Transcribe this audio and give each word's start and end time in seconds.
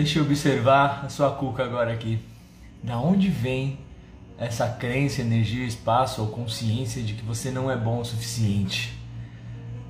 Deixa 0.00 0.18
eu 0.18 0.22
observar 0.22 1.02
a 1.04 1.10
sua 1.10 1.30
cuca 1.30 1.62
agora 1.62 1.92
aqui. 1.92 2.18
Da 2.82 2.98
onde 2.98 3.28
vem 3.28 3.78
essa 4.38 4.66
crença, 4.66 5.20
energia, 5.20 5.66
espaço 5.66 6.22
ou 6.22 6.28
consciência 6.28 7.02
de 7.02 7.12
que 7.12 7.22
você 7.22 7.50
não 7.50 7.70
é 7.70 7.76
bom 7.76 8.00
o 8.00 8.04
suficiente? 8.04 8.98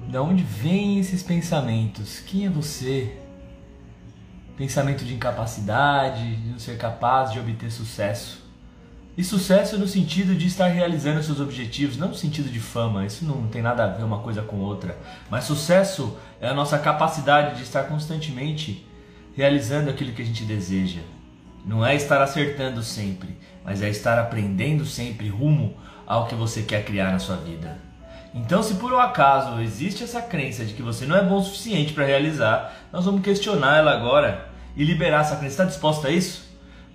Da 0.09 0.21
onde 0.21 0.43
vêm 0.43 0.99
esses 0.99 1.23
pensamentos? 1.23 2.19
Quem 2.27 2.45
é 2.45 2.51
você? 2.51 3.17
Pensamento 4.57 5.05
de 5.05 5.15
incapacidade, 5.15 6.35
de 6.35 6.49
não 6.49 6.59
ser 6.59 6.77
capaz 6.77 7.31
de 7.31 7.39
obter 7.39 7.71
sucesso. 7.71 8.43
E 9.17 9.23
sucesso 9.23 9.79
no 9.79 9.87
sentido 9.87 10.35
de 10.35 10.49
estar 10.49 10.67
realizando 10.67 11.23
seus 11.23 11.39
objetivos, 11.39 11.97
não 11.97 12.09
no 12.09 12.17
sentido 12.17 12.51
de 12.51 12.59
fama, 12.59 13.07
isso 13.07 13.25
não 13.25 13.47
tem 13.47 13.63
nada 13.63 13.85
a 13.85 13.87
ver 13.87 14.03
uma 14.03 14.19
coisa 14.19 14.43
com 14.43 14.57
outra. 14.57 14.99
Mas 15.31 15.45
sucesso 15.45 16.17
é 16.41 16.49
a 16.49 16.55
nossa 16.55 16.81
capacidade 16.81 17.59
de 17.59 17.63
estar 17.63 17.85
constantemente 17.85 18.90
realizando 19.41 19.89
aquilo 19.89 20.13
que 20.13 20.21
a 20.21 20.25
gente 20.25 20.45
deseja. 20.45 21.01
Não 21.65 21.85
é 21.85 21.95
estar 21.95 22.21
acertando 22.21 22.83
sempre, 22.83 23.39
mas 23.65 23.81
é 23.81 23.89
estar 23.89 24.19
aprendendo 24.19 24.85
sempre 24.85 25.31
rumo 25.31 25.75
ao 26.07 26.27
que 26.27 26.35
você 26.35 26.61
quer 26.61 26.85
criar 26.85 27.11
na 27.11 27.19
sua 27.19 27.37
vida. 27.37 27.79
Então, 28.35 28.63
se 28.63 28.75
por 28.75 28.93
um 28.93 29.01
acaso 29.01 29.59
existe 29.63 30.05
essa 30.05 30.21
crença 30.21 30.63
de 30.63 30.75
que 30.75 30.83
você 30.83 31.07
não 31.07 31.17
é 31.17 31.25
bom 31.25 31.39
o 31.39 31.43
suficiente 31.43 31.95
para 31.95 32.05
realizar, 32.05 32.71
nós 32.93 33.07
vamos 33.07 33.23
questionar 33.23 33.79
ela 33.79 33.93
agora 33.93 34.47
e 34.77 34.85
liberar 34.85 35.23
essa 35.23 35.37
crença. 35.37 35.55
Está 35.55 35.65
disposta 35.65 36.09
a 36.09 36.11
isso? 36.11 36.47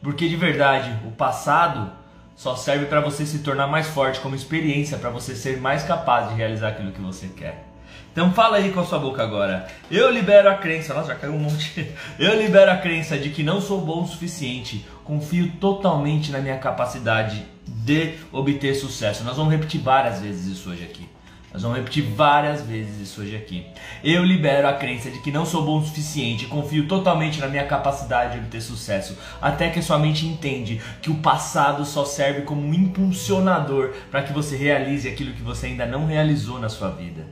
Porque 0.04 0.30
de 0.30 0.36
verdade, 0.36 1.00
o 1.04 1.12
passado 1.12 1.92
só 2.36 2.56
serve 2.56 2.86
para 2.86 3.02
você 3.02 3.26
se 3.26 3.40
tornar 3.40 3.66
mais 3.66 3.88
forte 3.88 4.20
como 4.20 4.36
experiência, 4.36 5.00
para 5.00 5.10
você 5.10 5.36
ser 5.36 5.60
mais 5.60 5.84
capaz 5.84 6.30
de 6.30 6.36
realizar 6.36 6.70
aquilo 6.70 6.92
que 6.92 7.02
você 7.02 7.28
quer. 7.28 7.75
Então 8.12 8.32
fala 8.32 8.58
aí 8.58 8.72
com 8.72 8.80
a 8.80 8.86
sua 8.86 8.98
boca 8.98 9.22
agora. 9.22 9.68
Eu 9.92 10.10
libero 10.10 10.50
a 10.50 10.56
crença, 10.56 10.94
nossa, 10.94 11.10
já 11.10 11.16
caiu 11.16 11.34
um 11.34 11.40
monte. 11.40 11.92
Eu 12.18 12.40
libero 12.40 12.72
a 12.72 12.78
crença 12.78 13.18
de 13.18 13.30
que 13.30 13.44
não 13.44 13.60
sou 13.60 13.82
bom 13.82 14.04
o 14.04 14.08
suficiente. 14.08 14.86
Confio 15.04 15.52
totalmente 15.60 16.32
na 16.32 16.40
minha 16.40 16.58
capacidade 16.58 17.46
de 17.68 18.14
obter 18.32 18.74
sucesso. 18.74 19.24
Nós 19.24 19.36
vamos 19.36 19.52
repetir 19.52 19.82
várias 19.82 20.22
vezes 20.22 20.58
isso 20.58 20.70
hoje 20.70 20.84
aqui. 20.84 21.10
Nós 21.56 21.62
vamos 21.62 21.78
repetir 21.78 22.04
várias 22.04 22.64
vezes 22.64 23.00
isso 23.00 23.22
hoje 23.22 23.34
aqui. 23.34 23.66
Eu 24.04 24.26
libero 24.26 24.68
a 24.68 24.74
crença 24.74 25.10
de 25.10 25.20
que 25.20 25.32
não 25.32 25.46
sou 25.46 25.64
bom 25.64 25.80
o 25.80 25.86
suficiente, 25.86 26.48
confio 26.48 26.86
totalmente 26.86 27.40
na 27.40 27.48
minha 27.48 27.66
capacidade 27.66 28.34
de 28.34 28.40
obter 28.40 28.62
sucesso, 28.62 29.18
até 29.42 29.70
que 29.70 29.82
sua 29.82 29.98
mente 29.98 30.26
entende 30.26 30.82
que 31.02 31.10
o 31.10 31.16
passado 31.16 31.86
só 31.86 32.04
serve 32.04 32.42
como 32.42 32.62
um 32.62 32.74
impulsionador 32.74 33.94
para 34.12 34.22
que 34.22 34.34
você 34.34 34.58
realize 34.58 35.08
aquilo 35.08 35.32
que 35.32 35.42
você 35.42 35.68
ainda 35.68 35.86
não 35.86 36.06
realizou 36.06 36.60
na 36.60 36.68
sua 36.68 36.90
vida. 36.90 37.26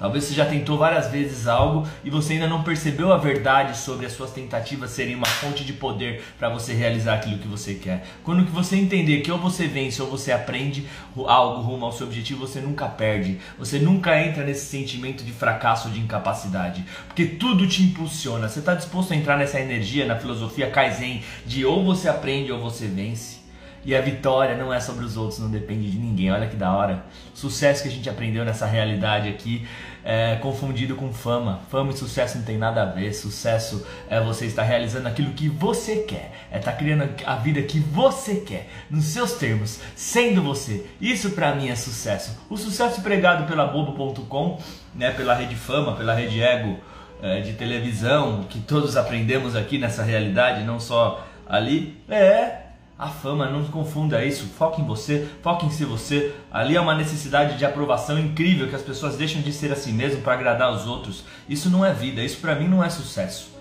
Talvez 0.00 0.24
você 0.24 0.32
já 0.32 0.46
tentou 0.46 0.78
várias 0.78 1.08
vezes 1.08 1.46
algo 1.46 1.86
e 2.02 2.08
você 2.08 2.32
ainda 2.32 2.48
não 2.48 2.62
percebeu 2.62 3.12
a 3.12 3.18
verdade 3.18 3.76
sobre 3.76 4.06
as 4.06 4.12
suas 4.12 4.30
tentativas 4.30 4.92
serem 4.92 5.14
uma 5.14 5.26
fonte 5.26 5.62
de 5.62 5.74
poder 5.74 6.24
para 6.38 6.48
você 6.48 6.72
realizar 6.72 7.16
aquilo 7.16 7.36
que 7.36 7.46
você 7.46 7.74
quer. 7.74 8.06
Quando 8.24 8.46
que 8.46 8.50
você 8.50 8.76
entender 8.76 9.20
que 9.20 9.30
ou 9.30 9.36
você 9.36 9.66
vence 9.66 10.00
ou 10.00 10.08
você 10.08 10.32
aprende 10.32 10.86
algo 11.26 11.60
rumo 11.60 11.84
ao 11.84 11.92
seu 11.92 12.06
objetivo, 12.06 12.46
você 12.46 12.62
nunca 12.62 12.86
perde. 12.88 13.38
Você 13.58 13.78
nunca 13.78 14.18
entra 14.18 14.42
nesse 14.42 14.64
sentimento 14.64 15.22
de 15.22 15.32
fracasso 15.32 15.88
ou 15.88 15.94
de 15.94 16.00
incapacidade, 16.00 16.82
porque 17.06 17.26
tudo 17.26 17.68
te 17.68 17.82
impulsiona. 17.82 18.48
Você 18.48 18.60
está 18.60 18.74
disposto 18.74 19.12
a 19.12 19.16
entrar 19.16 19.36
nessa 19.36 19.60
energia, 19.60 20.06
na 20.06 20.16
filosofia 20.16 20.70
Kaizen 20.70 21.22
de 21.44 21.66
ou 21.66 21.84
você 21.84 22.08
aprende 22.08 22.50
ou 22.50 22.58
você 22.58 22.86
vence? 22.86 23.40
E 23.84 23.94
a 23.94 24.00
vitória 24.00 24.56
não 24.56 24.72
é 24.72 24.78
sobre 24.78 25.04
os 25.04 25.16
outros, 25.16 25.38
não 25.38 25.50
depende 25.50 25.90
de 25.90 25.98
ninguém. 25.98 26.30
Olha 26.30 26.46
que 26.46 26.56
da 26.56 26.70
hora. 26.70 27.04
Sucesso 27.32 27.82
que 27.82 27.88
a 27.88 27.92
gente 27.92 28.10
aprendeu 28.10 28.44
nessa 28.44 28.66
realidade 28.66 29.28
aqui 29.28 29.66
é 30.04 30.36
confundido 30.36 30.94
com 30.96 31.12
fama. 31.12 31.60
Fama 31.70 31.92
e 31.92 31.96
sucesso 31.96 32.38
não 32.38 32.44
tem 32.44 32.58
nada 32.58 32.82
a 32.82 32.86
ver. 32.86 33.12
Sucesso 33.12 33.86
é 34.08 34.20
você 34.20 34.46
estar 34.46 34.62
realizando 34.62 35.08
aquilo 35.08 35.32
que 35.32 35.48
você 35.48 35.96
quer. 35.96 36.32
É 36.50 36.58
estar 36.58 36.72
criando 36.72 37.08
a 37.24 37.36
vida 37.36 37.62
que 37.62 37.78
você 37.78 38.36
quer, 38.36 38.68
nos 38.90 39.04
seus 39.04 39.34
termos, 39.34 39.80
sendo 39.94 40.42
você. 40.42 40.86
Isso 41.00 41.30
para 41.30 41.54
mim 41.54 41.68
é 41.68 41.76
sucesso. 41.76 42.38
O 42.48 42.56
sucesso 42.56 43.00
pregado 43.02 43.46
pela 43.46 43.66
Bobo.com, 43.66 44.60
né, 44.94 45.10
pela 45.10 45.34
Rede 45.34 45.54
Fama, 45.54 45.96
pela 45.96 46.14
Rede 46.14 46.42
Ego 46.42 46.78
é, 47.22 47.40
de 47.40 47.52
televisão, 47.52 48.44
que 48.48 48.60
todos 48.60 48.96
aprendemos 48.96 49.54
aqui 49.54 49.78
nessa 49.78 50.02
realidade, 50.02 50.64
não 50.64 50.80
só 50.80 51.26
ali, 51.46 52.00
é 52.08 52.59
a 53.00 53.08
fama, 53.08 53.48
não 53.48 53.64
confunda 53.64 54.22
isso. 54.22 54.44
Foque 54.44 54.82
em 54.82 54.84
você, 54.84 55.26
foque 55.42 55.64
em 55.64 55.70
ser 55.70 55.86
você. 55.86 56.34
Ali 56.52 56.76
é 56.76 56.80
uma 56.80 56.94
necessidade 56.94 57.56
de 57.56 57.64
aprovação 57.64 58.18
incrível 58.18 58.68
que 58.68 58.76
as 58.76 58.82
pessoas 58.82 59.16
deixam 59.16 59.40
de 59.40 59.54
ser 59.54 59.72
assim 59.72 59.90
mesmo 59.90 60.20
para 60.20 60.34
agradar 60.34 60.70
os 60.70 60.86
outros. 60.86 61.24
Isso 61.48 61.70
não 61.70 61.82
é 61.82 61.94
vida, 61.94 62.22
isso 62.22 62.36
para 62.42 62.54
mim 62.54 62.68
não 62.68 62.84
é 62.84 62.90
sucesso. 62.90 63.58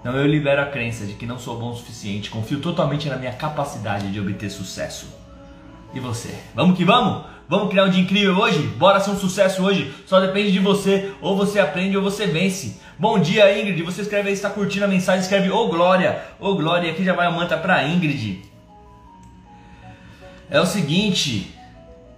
Então 0.00 0.14
eu 0.14 0.24
libero 0.24 0.62
a 0.62 0.66
crença 0.66 1.04
de 1.04 1.14
que 1.14 1.26
não 1.26 1.36
sou 1.36 1.58
bom 1.58 1.70
o 1.70 1.74
suficiente, 1.74 2.30
confio 2.30 2.60
totalmente 2.60 3.08
na 3.08 3.16
minha 3.16 3.32
capacidade 3.32 4.12
de 4.12 4.20
obter 4.20 4.48
sucesso. 4.48 5.08
E 5.92 5.98
você? 5.98 6.32
Vamos 6.54 6.78
que 6.78 6.84
vamos? 6.84 7.24
Vamos 7.48 7.70
criar 7.70 7.86
um 7.86 7.90
dia 7.90 8.00
incrível 8.00 8.38
hoje? 8.38 8.60
Bora 8.78 9.00
ser 9.00 9.10
um 9.10 9.18
sucesso 9.18 9.64
hoje? 9.64 9.92
Só 10.06 10.20
depende 10.20 10.52
de 10.52 10.60
você. 10.60 11.10
Ou 11.20 11.36
você 11.36 11.58
aprende 11.58 11.96
ou 11.96 12.02
você 12.04 12.24
vence. 12.24 12.80
Bom 12.96 13.18
dia, 13.18 13.60
Ingrid. 13.60 13.82
Você 13.82 14.02
escreve 14.02 14.28
aí, 14.28 14.34
está 14.34 14.48
curtindo 14.48 14.84
a 14.84 14.88
mensagem, 14.88 15.22
escreve 15.22 15.50
Ô 15.50 15.56
oh, 15.56 15.68
Glória. 15.68 16.22
Ô 16.38 16.50
oh, 16.50 16.54
Glória, 16.54 16.88
aqui 16.88 17.02
já 17.02 17.12
vai 17.12 17.26
a 17.26 17.30
manta 17.32 17.56
para 17.58 17.84
Ingrid. 17.88 18.49
É 20.52 20.60
o 20.60 20.66
seguinte, 20.66 21.56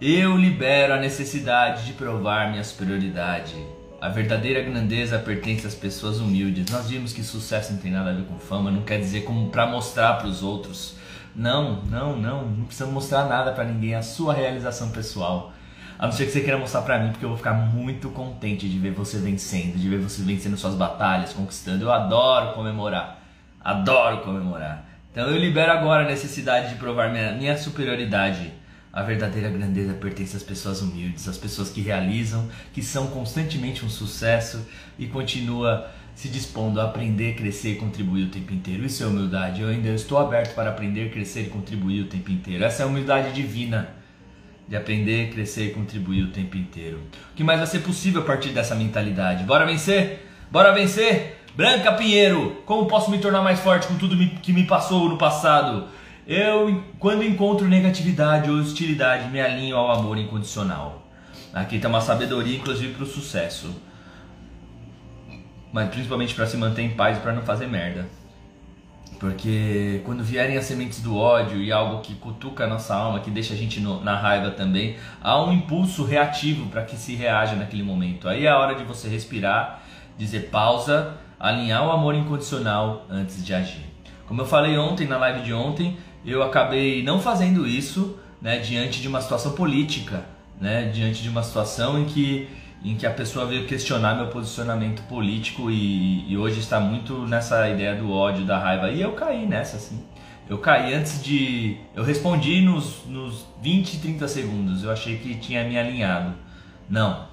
eu 0.00 0.38
libero 0.38 0.94
a 0.94 0.97
necessidade 0.97 1.84
de 1.84 1.93
provar 1.93 2.50
minha 2.50 2.65
superioridade. 2.65 3.54
A 4.00 4.09
verdadeira 4.09 4.62
grandeza 4.62 5.19
pertence 5.19 5.66
às 5.66 5.75
pessoas 5.75 6.19
humildes. 6.19 6.71
Nós 6.71 6.88
vimos 6.88 7.12
que 7.12 7.22
sucesso 7.22 7.75
não 7.75 7.78
tem 7.78 7.92
nada 7.92 8.09
a 8.09 8.15
ver 8.15 8.25
com 8.25 8.38
fama, 8.38 8.71
não 8.71 8.84
quer 8.84 8.98
dizer 8.98 9.25
como 9.25 9.50
para 9.50 9.66
mostrar 9.66 10.15
para 10.15 10.28
os 10.28 10.42
outros. 10.42 10.97
Não, 11.37 11.82
não, 11.84 12.16
não, 12.16 12.47
não 12.48 12.65
precisa 12.65 12.87
mostrar 12.87 13.26
nada 13.26 13.53
para 13.53 13.65
ninguém, 13.65 13.92
é 13.92 13.97
a 13.98 14.03
sua 14.03 14.32
realização 14.32 14.88
pessoal. 14.88 15.53
A 15.98 16.06
não 16.06 16.12
ser 16.12 16.25
que 16.25 16.32
você 16.32 16.41
queira 16.41 16.56
mostrar 16.56 16.81
para 16.81 16.98
mim, 17.00 17.10
porque 17.10 17.26
eu 17.26 17.28
vou 17.28 17.37
ficar 17.37 17.53
muito 17.53 18.09
contente 18.09 18.66
de 18.66 18.78
ver 18.78 18.92
você 18.92 19.19
vencendo, 19.19 19.76
de 19.76 19.87
ver 19.91 19.98
você 19.98 20.22
vencendo 20.22 20.56
suas 20.56 20.75
batalhas, 20.75 21.34
conquistando. 21.34 21.84
Eu 21.84 21.92
adoro 21.92 22.54
comemorar. 22.54 23.22
Adoro 23.62 24.22
comemorar. 24.22 24.91
Então 25.12 25.28
eu 25.28 25.36
libero 25.36 25.70
agora 25.70 26.04
a 26.04 26.08
necessidade 26.08 26.70
de 26.70 26.76
provar 26.76 27.12
minha, 27.12 27.32
minha 27.32 27.56
superioridade. 27.56 28.50
A 28.90 29.02
verdadeira 29.02 29.50
grandeza 29.50 29.92
pertence 29.92 30.34
às 30.36 30.42
pessoas 30.42 30.80
humildes, 30.80 31.28
às 31.28 31.36
pessoas 31.36 31.68
que 31.68 31.82
realizam, 31.82 32.48
que 32.72 32.82
são 32.82 33.06
constantemente 33.08 33.84
um 33.84 33.90
sucesso 33.90 34.66
e 34.98 35.06
continua 35.06 35.90
se 36.14 36.28
dispondo 36.28 36.80
a 36.80 36.84
aprender, 36.84 37.34
crescer 37.34 37.72
e 37.72 37.76
contribuir 37.76 38.24
o 38.24 38.28
tempo 38.28 38.54
inteiro. 38.54 38.84
Isso 38.84 39.02
é 39.02 39.06
humildade. 39.06 39.60
Eu 39.60 39.68
ainda 39.68 39.90
estou 39.90 40.18
aberto 40.18 40.54
para 40.54 40.70
aprender, 40.70 41.10
crescer 41.10 41.42
e 41.42 41.50
contribuir 41.50 42.02
o 42.02 42.06
tempo 42.06 42.30
inteiro. 42.30 42.64
Essa 42.64 42.82
é 42.82 42.84
a 42.84 42.88
humildade 42.88 43.32
divina 43.32 43.90
de 44.66 44.76
aprender, 44.76 45.30
crescer 45.30 45.66
e 45.66 45.70
contribuir 45.70 46.22
o 46.22 46.28
tempo 46.28 46.56
inteiro. 46.56 46.98
O 47.32 47.36
que 47.36 47.44
mais 47.44 47.58
vai 47.58 47.66
ser 47.66 47.80
possível 47.80 48.22
a 48.22 48.24
partir 48.24 48.50
dessa 48.50 48.74
mentalidade? 48.74 49.44
Bora 49.44 49.66
vencer? 49.66 50.26
Bora 50.50 50.72
vencer? 50.72 51.41
Branca 51.54 51.92
Pinheiro, 51.92 52.62
como 52.64 52.86
posso 52.86 53.10
me 53.10 53.18
tornar 53.18 53.42
mais 53.42 53.60
forte 53.60 53.86
com 53.86 53.96
tudo 53.98 54.16
que 54.40 54.54
me 54.54 54.64
passou 54.64 55.06
no 55.06 55.18
passado? 55.18 55.86
Eu, 56.26 56.82
quando 56.98 57.22
encontro 57.22 57.68
negatividade 57.68 58.50
ou 58.50 58.56
hostilidade, 58.56 59.28
me 59.28 59.38
alinho 59.38 59.76
ao 59.76 59.91
amor 59.91 60.16
incondicional. 60.16 61.06
Aqui 61.52 61.76
está 61.76 61.88
uma 61.88 62.00
sabedoria, 62.00 62.56
inclusive, 62.56 62.94
para 62.94 63.02
o 63.02 63.06
sucesso. 63.06 63.74
Mas 65.70 65.91
principalmente 65.91 66.34
para 66.34 66.46
se 66.46 66.56
manter 66.56 66.82
em 66.82 66.91
paz 66.91 67.18
e 67.18 67.20
para 67.20 67.32
não 67.32 67.42
fazer 67.42 67.66
merda. 67.66 68.06
Porque 69.20 70.00
quando 70.06 70.24
vierem 70.24 70.56
as 70.56 70.64
sementes 70.64 71.00
do 71.00 71.16
ódio 71.18 71.60
e 71.60 71.70
algo 71.70 72.00
que 72.00 72.14
cutuca 72.14 72.64
a 72.64 72.66
nossa 72.66 72.94
alma, 72.94 73.20
que 73.20 73.30
deixa 73.30 73.52
a 73.52 73.56
gente 73.56 73.78
no, 73.78 74.02
na 74.02 74.16
raiva 74.16 74.50
também, 74.52 74.96
há 75.20 75.42
um 75.42 75.52
impulso 75.52 76.02
reativo 76.02 76.70
para 76.70 76.82
que 76.82 76.96
se 76.96 77.14
reaja 77.14 77.54
naquele 77.56 77.82
momento. 77.82 78.26
Aí 78.26 78.46
é 78.46 78.48
a 78.48 78.58
hora 78.58 78.74
de 78.74 78.84
você 78.84 79.06
respirar, 79.06 79.82
dizer 80.16 80.48
pausa 80.50 81.18
alinhar 81.42 81.84
o 81.84 81.91
amor 81.91 82.14
incondicional 82.14 83.04
antes 83.10 83.44
de 83.44 83.53
agir. 83.53 83.84
Como 84.28 84.41
eu 84.41 84.47
falei 84.47 84.78
ontem 84.78 85.09
na 85.09 85.18
live 85.18 85.42
de 85.42 85.53
ontem, 85.53 85.97
eu 86.24 86.41
acabei 86.41 87.03
não 87.03 87.21
fazendo 87.21 87.66
isso 87.66 88.16
né, 88.41 88.60
diante 88.60 89.03
de 89.03 89.09
uma 89.09 89.21
situação 89.21 89.50
política, 89.53 90.24
né, 90.60 90.84
diante 90.84 91.21
de 91.21 91.28
uma 91.28 91.42
situação 91.42 91.98
em 91.98 92.04
que, 92.04 92.48
em 92.84 92.94
que 92.94 93.04
a 93.04 93.10
pessoa 93.10 93.44
veio 93.44 93.66
questionar 93.66 94.15
meu 94.15 94.28
posicionamento 94.28 95.03
político 95.09 95.68
e, 95.68 96.30
e 96.30 96.39
hoje 96.39 96.60
está 96.60 96.78
muito 96.78 97.27
nessa 97.27 97.68
ideia 97.68 97.97
do 97.97 98.12
ódio, 98.12 98.44
da 98.44 98.56
raiva. 98.56 98.89
E 98.91 99.03
eu 99.03 99.12
caí 99.12 99.44
nessa, 99.44 99.78
assim. 99.78 100.00
Eu 100.48 100.59
caí 100.59 100.94
antes 100.94 101.22
de. 101.24 101.77
Eu 101.94 102.04
respondi 102.04 102.60
nos, 102.60 103.04
nos 103.06 103.47
20, 103.60 103.98
30 103.98 104.28
segundos. 104.28 104.84
Eu 104.84 104.92
achei 104.92 105.16
que 105.18 105.34
tinha 105.36 105.65
me 105.65 105.78
alinhado. 105.78 106.34
Não. 106.89 107.27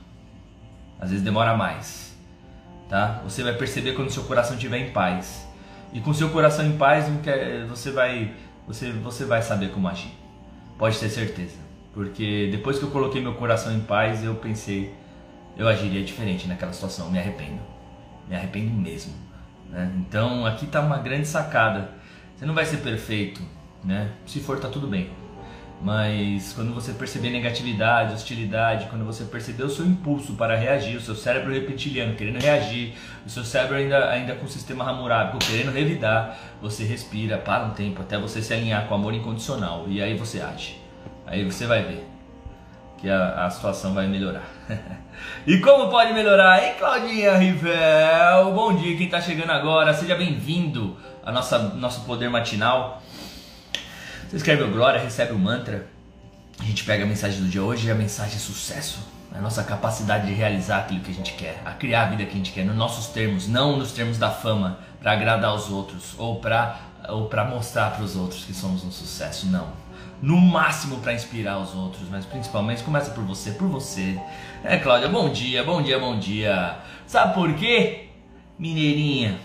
Às 1.00 1.10
vezes 1.10 1.24
demora 1.24 1.56
mais 1.56 2.09
tá? 2.90 3.22
Você 3.24 3.44
vai 3.44 3.54
perceber 3.54 3.94
quando 3.94 4.10
seu 4.10 4.24
coração 4.24 4.56
estiver 4.56 4.80
em 4.80 4.92
paz. 4.92 5.48
E 5.94 6.02
com 6.02 6.14
seu 6.14 6.30
coração 6.30 6.66
em 6.66 6.78
paz, 6.78 7.06
você 7.70 7.92
vai, 7.92 8.34
você, 8.68 8.92
você 8.92 9.26
vai 9.26 9.42
saber 9.42 9.70
como 9.72 9.88
agir. 9.88 10.12
Pode 10.78 11.00
ter 11.00 11.10
certeza. 11.10 11.58
Porque 11.94 12.50
depois 12.52 12.78
que 12.78 12.84
eu 12.84 12.92
coloquei 12.92 13.22
meu 13.22 13.36
coração 13.36 13.74
em 13.74 13.80
paz, 13.80 14.24
eu 14.24 14.36
pensei, 14.36 14.94
eu 15.56 15.68
agiria 15.68 16.04
diferente 16.04 16.48
naquela 16.48 16.74
situação. 16.74 17.10
Me 17.10 17.20
arrependo. 17.20 17.60
Me 18.28 18.36
arrependo 18.36 18.72
mesmo. 18.74 19.14
Né? 19.70 19.92
Então 19.98 20.46
aqui 20.46 20.66
está 20.66 20.82
uma 20.82 20.98
grande 20.98 21.28
sacada. 21.28 21.92
Você 22.36 22.46
não 22.46 22.54
vai 22.54 22.66
ser 22.66 22.78
perfeito, 22.78 23.42
né? 23.84 24.12
Se 24.26 24.40
for, 24.40 24.60
tá 24.60 24.70
tudo 24.70 24.88
bem. 24.88 25.10
Mas 25.82 26.52
quando 26.52 26.74
você 26.74 26.92
perceber 26.92 27.30
negatividade, 27.30 28.14
hostilidade, 28.14 28.88
quando 28.90 29.06
você 29.06 29.24
perceber 29.24 29.64
o 29.64 29.70
seu 29.70 29.86
impulso 29.86 30.34
para 30.34 30.56
reagir, 30.56 30.98
o 30.98 31.02
seu 31.02 31.16
cérebro 31.16 31.54
reptiliano 31.54 32.16
querendo 32.16 32.42
reagir, 32.42 32.96
o 33.26 33.30
seu 33.30 33.46
cérebro 33.46 33.78
ainda, 33.78 34.10
ainda 34.10 34.36
com 34.36 34.46
o 34.46 34.50
sistema 34.50 34.84
ramurábico 34.84 35.40
querendo 35.40 35.72
revidar, 35.72 36.38
você 36.62 36.84
respira, 36.84 37.38
para 37.38 37.64
um 37.64 37.70
tempo 37.70 38.02
até 38.02 38.18
você 38.18 38.42
se 38.42 38.54
alinhar 38.54 38.88
com 38.88 38.94
o 38.94 38.98
amor 38.98 39.14
incondicional 39.14 39.86
e 39.88 40.02
aí 40.02 40.18
você 40.18 40.42
age. 40.42 40.78
Aí 41.26 41.46
você 41.46 41.66
vai 41.66 41.82
ver 41.84 42.06
que 42.98 43.10
a, 43.10 43.46
a 43.46 43.50
situação 43.50 43.94
vai 43.94 44.06
melhorar. 44.06 44.50
e 45.48 45.60
como 45.60 45.90
pode 45.90 46.14
melhorar, 46.14 46.62
hein, 46.62 46.74
Claudinha 46.78 47.38
Rivel? 47.38 48.54
Bom 48.54 48.76
dia, 48.76 48.98
quem 48.98 49.06
está 49.06 49.22
chegando 49.22 49.52
agora, 49.52 49.94
seja 49.94 50.16
bem-vindo 50.16 50.98
ao 51.24 51.34
nosso 51.34 52.02
poder 52.06 52.30
matinal. 52.30 53.02
Você 54.30 54.36
escreve 54.36 54.62
o 54.62 54.70
Glória, 54.70 55.02
recebe 55.02 55.34
o 55.34 55.40
mantra. 55.40 55.88
A 56.60 56.64
gente 56.64 56.84
pega 56.84 57.04
a 57.04 57.08
mensagem 57.08 57.42
do 57.42 57.48
dia 57.48 57.64
hoje 57.64 57.88
e 57.88 57.92
a 57.92 57.96
mensagem 57.96 58.36
é 58.36 58.38
sucesso. 58.38 59.00
A 59.34 59.42
nossa 59.42 59.64
capacidade 59.64 60.28
de 60.28 60.34
realizar 60.34 60.82
aquilo 60.82 61.00
que 61.00 61.10
a 61.10 61.14
gente 61.16 61.34
quer, 61.34 61.60
a 61.66 61.72
criar 61.72 62.04
a 62.04 62.10
vida 62.12 62.24
que 62.26 62.34
a 62.34 62.36
gente 62.36 62.52
quer, 62.52 62.64
nos 62.64 62.76
nossos 62.76 63.08
termos, 63.08 63.48
não 63.48 63.76
nos 63.76 63.92
termos 63.92 64.20
da 64.20 64.30
fama, 64.30 64.78
para 65.00 65.14
agradar 65.14 65.56
os 65.56 65.72
outros 65.72 66.14
ou 66.16 66.40
para 66.40 66.80
ou 67.08 67.26
para 67.28 67.44
mostrar 67.44 67.90
para 67.96 68.04
os 68.04 68.16
outros 68.16 68.46
que 68.46 68.54
somos 68.54 68.84
um 68.84 68.92
sucesso, 68.92 69.48
não. 69.48 69.70
No 70.22 70.38
máximo 70.38 71.00
para 71.00 71.12
inspirar 71.14 71.58
os 71.58 71.74
outros, 71.74 72.08
mas 72.08 72.24
principalmente 72.24 72.84
começa 72.84 73.10
por 73.10 73.24
você, 73.24 73.50
por 73.50 73.68
você. 73.68 74.16
É, 74.64 74.78
Cláudia, 74.78 75.10
bom 75.10 75.32
dia, 75.32 75.64
bom 75.64 75.82
dia, 75.82 75.98
bom 75.98 76.20
dia. 76.20 76.78
Sabe 77.08 77.34
por 77.34 77.52
quê? 77.56 78.10
Mineirinha, 78.60 79.40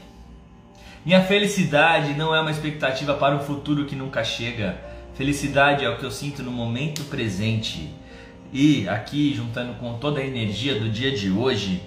minha 1.05 1.23
felicidade 1.23 2.15
não 2.15 2.35
é 2.35 2.41
uma 2.41 2.51
expectativa 2.51 3.13
para 3.13 3.37
um 3.37 3.41
futuro 3.41 3.85
que 3.85 3.95
nunca 3.95 4.25
chega. 4.25 4.79
Felicidade 5.15 5.85
é 5.85 5.91
o 5.91 5.99
que 5.99 6.05
eu 6.05 6.11
sinto 6.11 6.43
no 6.43 6.51
momento 6.51 7.05
presente. 7.05 7.93
E 8.51 8.89
aqui, 8.89 9.35
juntando 9.35 9.75
com 9.75 9.99
toda 9.99 10.21
a 10.21 10.25
energia 10.25 10.81
do 10.81 10.89
dia 10.89 11.13
de 11.13 11.31
hoje, 11.31 11.83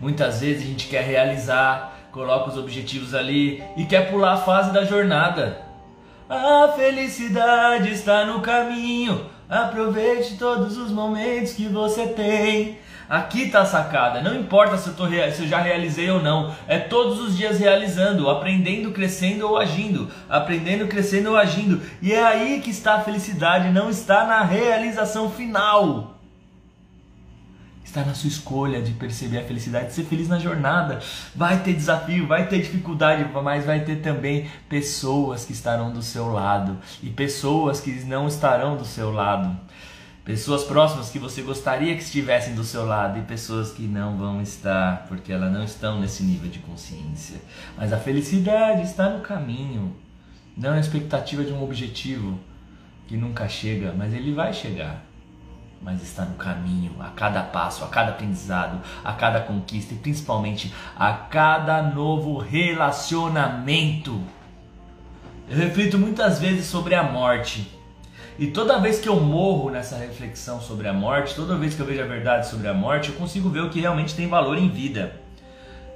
muitas 0.00 0.40
vezes 0.40 0.62
a 0.62 0.66
gente 0.66 0.88
quer 0.88 1.04
realizar, 1.04 2.08
coloca 2.10 2.50
os 2.50 2.56
objetivos 2.56 3.14
ali 3.14 3.62
e 3.76 3.84
quer 3.84 4.10
pular 4.10 4.32
a 4.32 4.38
fase 4.38 4.72
da 4.72 4.84
jornada. 4.84 5.60
A 6.26 6.72
felicidade 6.74 7.92
está 7.92 8.24
no 8.24 8.40
caminho. 8.40 9.26
Aproveite 9.46 10.38
todos 10.38 10.78
os 10.78 10.90
momentos 10.90 11.52
que 11.52 11.66
você 11.66 12.06
tem. 12.06 12.78
Aqui 13.08 13.48
tá 13.50 13.60
a 13.60 13.66
sacada. 13.66 14.22
Não 14.22 14.34
importa 14.34 14.78
se 14.78 14.88
eu, 14.88 14.94
tô, 14.94 15.06
se 15.06 15.42
eu 15.42 15.48
já 15.48 15.60
realizei 15.60 16.10
ou 16.10 16.22
não. 16.22 16.54
É 16.66 16.78
todos 16.78 17.20
os 17.20 17.36
dias 17.36 17.58
realizando, 17.58 18.28
aprendendo, 18.30 18.92
crescendo 18.92 19.48
ou 19.48 19.58
agindo. 19.58 20.10
Aprendendo, 20.28 20.86
crescendo 20.88 21.30
ou 21.30 21.36
agindo. 21.36 21.82
E 22.00 22.12
é 22.12 22.22
aí 22.22 22.60
que 22.60 22.70
está 22.70 22.94
a 22.94 23.00
felicidade, 23.00 23.70
não 23.70 23.90
está 23.90 24.24
na 24.26 24.42
realização 24.42 25.30
final. 25.30 26.14
Está 27.84 28.02
na 28.04 28.14
sua 28.14 28.28
escolha 28.28 28.82
de 28.82 28.92
perceber 28.92 29.38
a 29.38 29.44
felicidade, 29.44 29.88
de 29.88 29.92
ser 29.92 30.04
feliz 30.04 30.26
na 30.26 30.38
jornada. 30.38 31.00
Vai 31.32 31.62
ter 31.62 31.74
desafio, 31.74 32.26
vai 32.26 32.48
ter 32.48 32.60
dificuldade, 32.60 33.24
mas 33.40 33.66
vai 33.66 33.80
ter 33.80 33.96
também 33.96 34.50
pessoas 34.68 35.44
que 35.44 35.52
estarão 35.52 35.92
do 35.92 36.02
seu 36.02 36.32
lado 36.32 36.78
e 37.02 37.10
pessoas 37.10 37.80
que 37.80 37.92
não 38.04 38.26
estarão 38.26 38.76
do 38.76 38.84
seu 38.84 39.12
lado. 39.12 39.56
Pessoas 40.24 40.64
próximas 40.64 41.10
que 41.10 41.18
você 41.18 41.42
gostaria 41.42 41.94
que 41.94 42.02
estivessem 42.02 42.54
do 42.54 42.64
seu 42.64 42.86
lado 42.86 43.18
e 43.18 43.22
pessoas 43.22 43.72
que 43.72 43.82
não 43.82 44.16
vão 44.16 44.40
estar, 44.40 45.04
porque 45.06 45.30
elas 45.30 45.52
não 45.52 45.62
estão 45.62 46.00
nesse 46.00 46.22
nível 46.22 46.48
de 46.48 46.60
consciência. 46.60 47.42
Mas 47.76 47.92
a 47.92 47.98
felicidade 47.98 48.80
está 48.80 49.10
no 49.10 49.20
caminho, 49.20 49.94
não 50.56 50.70
na 50.70 50.80
expectativa 50.80 51.44
de 51.44 51.52
um 51.52 51.62
objetivo 51.62 52.40
que 53.06 53.18
nunca 53.18 53.46
chega, 53.50 53.92
mas 53.94 54.14
ele 54.14 54.32
vai 54.32 54.54
chegar. 54.54 55.04
Mas 55.82 56.02
está 56.02 56.24
no 56.24 56.36
caminho, 56.36 56.96
a 57.00 57.10
cada 57.10 57.42
passo, 57.42 57.84
a 57.84 57.88
cada 57.88 58.12
aprendizado, 58.12 58.80
a 59.04 59.12
cada 59.12 59.40
conquista 59.42 59.92
e 59.92 59.98
principalmente 59.98 60.72
a 60.96 61.12
cada 61.12 61.82
novo 61.82 62.38
relacionamento. 62.38 64.22
Eu 65.50 65.58
reflito 65.58 65.98
muitas 65.98 66.40
vezes 66.40 66.64
sobre 66.64 66.94
a 66.94 67.02
morte 67.02 67.70
e 68.36 68.48
toda 68.48 68.80
vez 68.80 68.98
que 68.98 69.08
eu 69.08 69.20
morro 69.20 69.70
nessa 69.70 69.96
reflexão 69.96 70.60
sobre 70.60 70.88
a 70.88 70.92
morte, 70.92 71.36
toda 71.36 71.56
vez 71.56 71.74
que 71.74 71.80
eu 71.80 71.86
vejo 71.86 72.02
a 72.02 72.06
verdade 72.06 72.48
sobre 72.48 72.66
a 72.66 72.74
morte, 72.74 73.10
eu 73.10 73.14
consigo 73.14 73.48
ver 73.48 73.60
o 73.60 73.70
que 73.70 73.80
realmente 73.80 74.14
tem 74.14 74.26
valor 74.26 74.58
em 74.58 74.68
vida. 74.68 75.20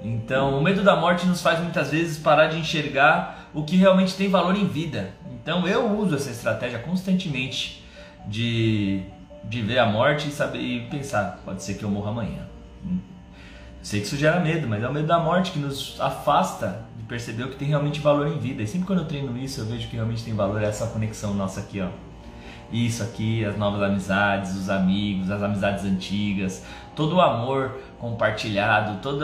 Então, 0.00 0.56
o 0.56 0.62
medo 0.62 0.84
da 0.84 0.94
morte 0.94 1.26
nos 1.26 1.42
faz 1.42 1.58
muitas 1.58 1.90
vezes 1.90 2.16
parar 2.16 2.46
de 2.46 2.56
enxergar 2.56 3.48
o 3.52 3.64
que 3.64 3.76
realmente 3.76 4.14
tem 4.14 4.28
valor 4.28 4.54
em 4.54 4.68
vida. 4.68 5.10
Então, 5.32 5.66
eu 5.66 5.98
uso 5.98 6.14
essa 6.14 6.30
estratégia 6.30 6.78
constantemente 6.78 7.84
de, 8.24 9.02
de 9.42 9.60
ver 9.60 9.80
a 9.80 9.86
morte 9.86 10.28
e 10.28 10.30
saber 10.30 10.60
e 10.60 10.80
pensar, 10.82 11.40
pode 11.44 11.64
ser 11.64 11.74
que 11.74 11.82
eu 11.82 11.90
morra 11.90 12.10
amanhã. 12.12 12.46
Sei 13.82 13.98
que 13.98 14.06
isso 14.06 14.16
gera 14.16 14.38
medo, 14.38 14.68
mas 14.68 14.80
é 14.84 14.88
o 14.88 14.92
medo 14.92 15.08
da 15.08 15.18
morte 15.18 15.50
que 15.50 15.58
nos 15.58 16.00
afasta 16.00 16.84
de 16.96 17.02
perceber 17.02 17.44
o 17.44 17.48
que 17.48 17.56
tem 17.56 17.68
realmente 17.68 17.98
valor 17.98 18.28
em 18.28 18.38
vida. 18.38 18.62
E 18.62 18.66
sempre 18.66 18.86
quando 18.86 19.00
eu 19.00 19.06
treino 19.06 19.36
isso, 19.36 19.60
eu 19.60 19.66
vejo 19.66 19.88
que 19.88 19.96
realmente 19.96 20.22
tem 20.22 20.34
valor 20.34 20.62
essa 20.62 20.86
conexão 20.86 21.34
nossa 21.34 21.58
aqui, 21.58 21.80
ó 21.80 21.88
isso 22.72 23.02
aqui, 23.02 23.44
as 23.44 23.56
novas 23.56 23.82
amizades, 23.82 24.54
os 24.54 24.68
amigos, 24.68 25.30
as 25.30 25.42
amizades 25.42 25.84
antigas, 25.84 26.64
todo 26.94 27.16
o 27.16 27.20
amor 27.20 27.78
compartilhado, 27.98 29.00
todo 29.00 29.22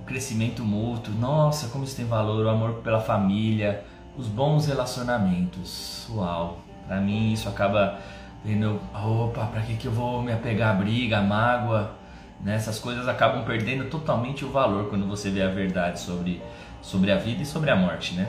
o 0.00 0.04
crescimento 0.04 0.62
mútuo. 0.62 1.14
Nossa, 1.14 1.68
como 1.68 1.84
isso 1.84 1.96
tem 1.96 2.04
valor, 2.04 2.44
o 2.44 2.48
amor 2.48 2.74
pela 2.82 3.00
família, 3.00 3.84
os 4.16 4.26
bons 4.26 4.66
relacionamentos. 4.66 6.06
Uau! 6.10 6.58
Para 6.86 7.00
mim 7.00 7.32
isso 7.32 7.48
acaba 7.48 7.98
vendo, 8.44 8.78
opa, 8.94 9.46
para 9.46 9.62
que 9.62 9.76
que 9.76 9.86
eu 9.86 9.92
vou 9.92 10.22
me 10.22 10.32
apegar 10.32 10.70
à 10.70 10.74
briga, 10.74 11.18
à 11.18 11.22
mágoa? 11.22 11.92
Né? 12.40 12.54
Essas 12.54 12.78
coisas 12.78 13.08
acabam 13.08 13.44
perdendo 13.44 13.88
totalmente 13.88 14.44
o 14.44 14.50
valor 14.50 14.90
quando 14.90 15.06
você 15.06 15.30
vê 15.30 15.42
a 15.42 15.48
verdade 15.48 16.00
sobre 16.00 16.42
sobre 16.82 17.10
a 17.10 17.16
vida 17.16 17.42
e 17.42 17.46
sobre 17.46 17.70
a 17.70 17.76
morte, 17.76 18.14
né? 18.14 18.28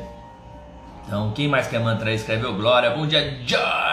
Então, 1.06 1.32
quem 1.34 1.48
mais 1.48 1.68
quer 1.68 1.80
mantra 1.82 2.14
escreveu 2.14 2.56
Glória. 2.56 2.92
Bom 2.92 3.06
dia, 3.06 3.38
Joy! 3.46 3.85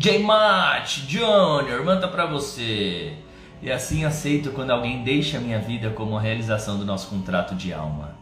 J. 0.00 0.18
Matt 0.20 1.00
Jr., 1.08 1.84
manda 1.84 2.08
pra 2.08 2.24
você. 2.24 3.12
E 3.60 3.70
assim 3.70 4.02
aceito 4.02 4.50
quando 4.52 4.70
alguém 4.70 5.04
deixa 5.04 5.38
minha 5.38 5.58
vida 5.58 5.90
como 5.90 6.16
a 6.16 6.20
realização 6.22 6.78
do 6.78 6.86
nosso 6.86 7.08
contrato 7.08 7.54
de 7.54 7.70
alma. 7.70 8.14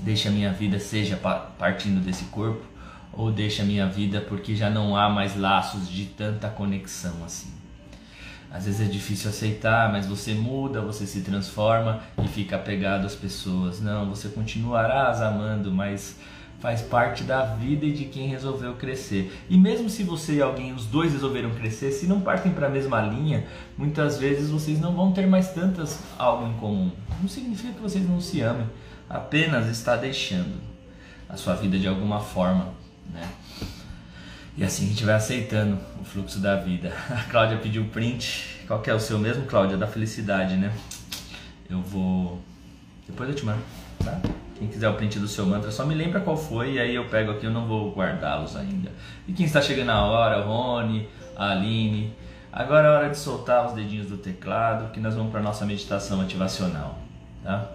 Deixa 0.00 0.28
minha 0.28 0.52
vida, 0.52 0.80
seja 0.80 1.16
partindo 1.56 2.04
desse 2.04 2.24
corpo, 2.24 2.64
ou 3.12 3.30
deixa 3.30 3.62
a 3.62 3.64
minha 3.64 3.86
vida 3.86 4.20
porque 4.20 4.56
já 4.56 4.68
não 4.68 4.96
há 4.96 5.08
mais 5.08 5.36
laços 5.36 5.88
de 5.88 6.06
tanta 6.06 6.48
conexão 6.48 7.22
assim. 7.24 7.52
Às 8.50 8.64
vezes 8.64 8.80
é 8.80 8.90
difícil 8.90 9.30
aceitar, 9.30 9.88
mas 9.92 10.06
você 10.06 10.34
muda, 10.34 10.80
você 10.80 11.06
se 11.06 11.20
transforma 11.20 12.00
e 12.20 12.26
fica 12.26 12.56
apegado 12.56 13.06
às 13.06 13.14
pessoas. 13.14 13.80
Não, 13.80 14.08
você 14.08 14.30
continuará 14.30 15.06
as 15.06 15.20
amando, 15.20 15.70
mas 15.70 16.18
faz 16.60 16.82
parte 16.82 17.24
da 17.24 17.42
vida 17.42 17.86
e 17.86 17.92
de 17.92 18.04
quem 18.04 18.28
resolveu 18.28 18.74
crescer. 18.74 19.32
E 19.48 19.56
mesmo 19.56 19.88
se 19.88 20.02
você 20.02 20.34
e 20.34 20.42
alguém, 20.42 20.72
os 20.72 20.84
dois 20.84 21.12
resolveram 21.12 21.50
crescer, 21.50 21.90
se 21.90 22.06
não 22.06 22.20
partem 22.20 22.52
para 22.52 22.66
a 22.66 22.70
mesma 22.70 23.00
linha, 23.00 23.46
muitas 23.76 24.18
vezes 24.18 24.50
vocês 24.50 24.78
não 24.78 24.94
vão 24.94 25.12
ter 25.12 25.26
mais 25.26 25.52
tantas 25.52 25.98
algo 26.18 26.46
em 26.46 26.52
comum. 26.58 26.92
Não 27.20 27.28
significa 27.28 27.72
que 27.72 27.80
vocês 27.80 28.06
não 28.06 28.20
se 28.20 28.42
amem, 28.42 28.66
apenas 29.08 29.68
está 29.68 29.96
deixando 29.96 30.60
a 31.28 31.36
sua 31.36 31.54
vida 31.54 31.78
de 31.78 31.88
alguma 31.88 32.20
forma, 32.20 32.68
né? 33.12 33.26
E 34.56 34.64
assim 34.64 34.84
a 34.84 34.88
gente 34.88 35.04
vai 35.04 35.14
aceitando 35.14 35.78
o 35.98 36.04
fluxo 36.04 36.38
da 36.38 36.56
vida. 36.56 36.92
A 37.08 37.22
Cláudia 37.30 37.56
pediu 37.56 37.84
print. 37.86 38.60
Qual 38.66 38.82
que 38.82 38.90
é 38.90 38.94
o 38.94 39.00
seu 39.00 39.18
mesmo, 39.18 39.46
Cláudia? 39.46 39.76
Da 39.76 39.86
felicidade, 39.86 40.56
né? 40.56 40.72
Eu 41.68 41.80
vou. 41.80 42.42
Depois 43.06 43.28
eu 43.30 43.34
te 43.34 43.44
mando, 43.46 43.62
tá? 44.04 44.20
Quem 44.60 44.68
quiser 44.68 44.90
o 44.90 44.94
print 44.94 45.18
do 45.18 45.26
seu 45.26 45.46
mantra, 45.46 45.70
só 45.70 45.86
me 45.86 45.94
lembra 45.94 46.20
qual 46.20 46.36
foi 46.36 46.74
e 46.74 46.78
aí 46.78 46.94
eu 46.94 47.08
pego 47.08 47.30
aqui, 47.30 47.46
eu 47.46 47.50
não 47.50 47.66
vou 47.66 47.94
guardá-los 47.94 48.54
ainda. 48.54 48.92
E 49.26 49.32
quem 49.32 49.46
está 49.46 49.62
chegando 49.62 49.86
na 49.86 50.04
hora, 50.04 50.42
Rony, 50.42 51.08
a 51.34 51.52
Aline. 51.52 52.12
Agora 52.52 52.86
é 52.86 52.90
hora 52.90 53.08
de 53.08 53.16
soltar 53.16 53.66
os 53.66 53.72
dedinhos 53.72 54.06
do 54.06 54.18
teclado, 54.18 54.92
que 54.92 55.00
nós 55.00 55.14
vamos 55.14 55.32
para 55.32 55.40
nossa 55.40 55.64
meditação 55.64 56.20
ativacional, 56.20 56.98
tá? 57.42 57.70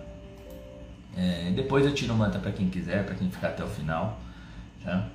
É, 1.18 1.52
depois 1.56 1.88
eu 1.88 1.92
tiro 1.92 2.14
o 2.14 2.16
mantra 2.16 2.40
para 2.40 2.52
quem 2.52 2.70
quiser, 2.70 3.04
para 3.04 3.16
quem 3.16 3.32
ficar 3.32 3.48
até 3.48 3.64
o 3.64 3.68
final, 3.68 4.20
tá? 4.84 5.08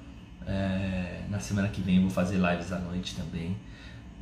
É, 0.49 1.21
na 1.29 1.39
semana 1.39 1.69
que 1.69 1.81
vem 1.81 1.99
eu 1.99 2.03
vou 2.03 2.11
fazer 2.11 2.39
lives 2.39 2.73
à 2.73 2.81
noite 2.81 3.15
também 3.15 3.57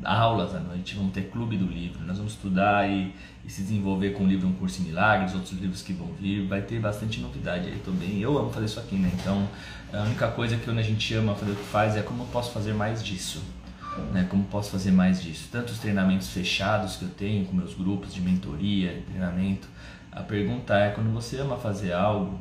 aulas 0.04 0.54
à 0.54 0.60
noite, 0.60 0.94
vamos 0.94 1.12
ter 1.12 1.30
clube 1.30 1.56
do 1.56 1.66
livro, 1.66 2.04
nós 2.04 2.16
vamos 2.16 2.32
estudar 2.32 2.88
e, 2.88 3.12
e, 3.44 3.50
se 3.50 3.62
desenvolver 3.62 4.10
com 4.10 4.24
o 4.24 4.26
livro 4.26 4.46
Um 4.46 4.52
Curso 4.52 4.80
em 4.80 4.84
Milagres, 4.86 5.34
outros 5.34 5.52
livros 5.58 5.82
que 5.82 5.92
vão 5.92 6.08
vir, 6.12 6.46
vai 6.46 6.62
ter 6.62 6.80
bastante 6.80 7.20
novidade 7.20 7.68
aí 7.68 7.80
também. 7.84 8.20
Eu 8.20 8.38
amo 8.38 8.50
fazer 8.50 8.66
isso 8.66 8.80
aqui, 8.80 8.96
né? 8.96 9.10
Então, 9.14 9.48
a 9.92 10.02
única 10.02 10.28
coisa 10.30 10.56
que 10.56 10.70
a 10.70 10.82
gente 10.82 11.14
ama 11.14 11.34
fazer 11.34 11.52
o 11.52 11.56
que 11.56 11.64
faz 11.64 11.96
é 11.96 12.02
como 12.02 12.22
eu 12.22 12.26
posso 12.26 12.52
fazer 12.52 12.74
mais 12.74 13.02
disso. 13.02 13.42
Né, 14.12 14.24
como 14.30 14.44
posso 14.44 14.70
fazer 14.70 14.92
mais 14.92 15.20
disso? 15.20 15.48
Tanto 15.50 15.72
os 15.72 15.78
treinamentos 15.80 16.28
fechados 16.28 16.96
que 16.96 17.02
eu 17.02 17.08
tenho 17.08 17.44
com 17.46 17.56
meus 17.56 17.74
grupos 17.74 18.14
de 18.14 18.20
mentoria, 18.20 19.02
treinamento. 19.08 19.66
A 20.12 20.22
pergunta 20.22 20.78
é: 20.78 20.90
quando 20.90 21.12
você 21.12 21.38
ama 21.38 21.56
fazer 21.56 21.92
algo, 21.92 22.38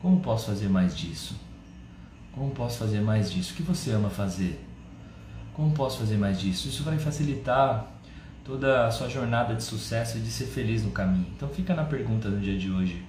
Como 0.00 0.20
posso 0.20 0.46
fazer 0.46 0.68
mais 0.68 0.96
disso? 0.96 1.34
Como 2.32 2.52
posso 2.52 2.78
fazer 2.78 3.00
mais 3.00 3.32
disso? 3.32 3.52
O 3.52 3.56
que 3.56 3.62
você 3.64 3.90
ama 3.90 4.08
fazer? 4.08 4.67
Como 5.58 5.72
posso 5.72 5.98
fazer 5.98 6.16
mais 6.16 6.40
disso? 6.40 6.68
Isso 6.68 6.84
vai 6.84 6.96
facilitar 7.00 7.90
toda 8.44 8.86
a 8.86 8.92
sua 8.92 9.08
jornada 9.08 9.56
de 9.56 9.64
sucesso 9.64 10.16
e 10.16 10.20
de 10.20 10.30
ser 10.30 10.44
feliz 10.44 10.84
no 10.84 10.92
caminho. 10.92 11.26
Então 11.34 11.48
fica 11.48 11.74
na 11.74 11.82
pergunta 11.82 12.28
no 12.28 12.38
dia 12.38 12.56
de 12.56 12.70
hoje. 12.70 13.04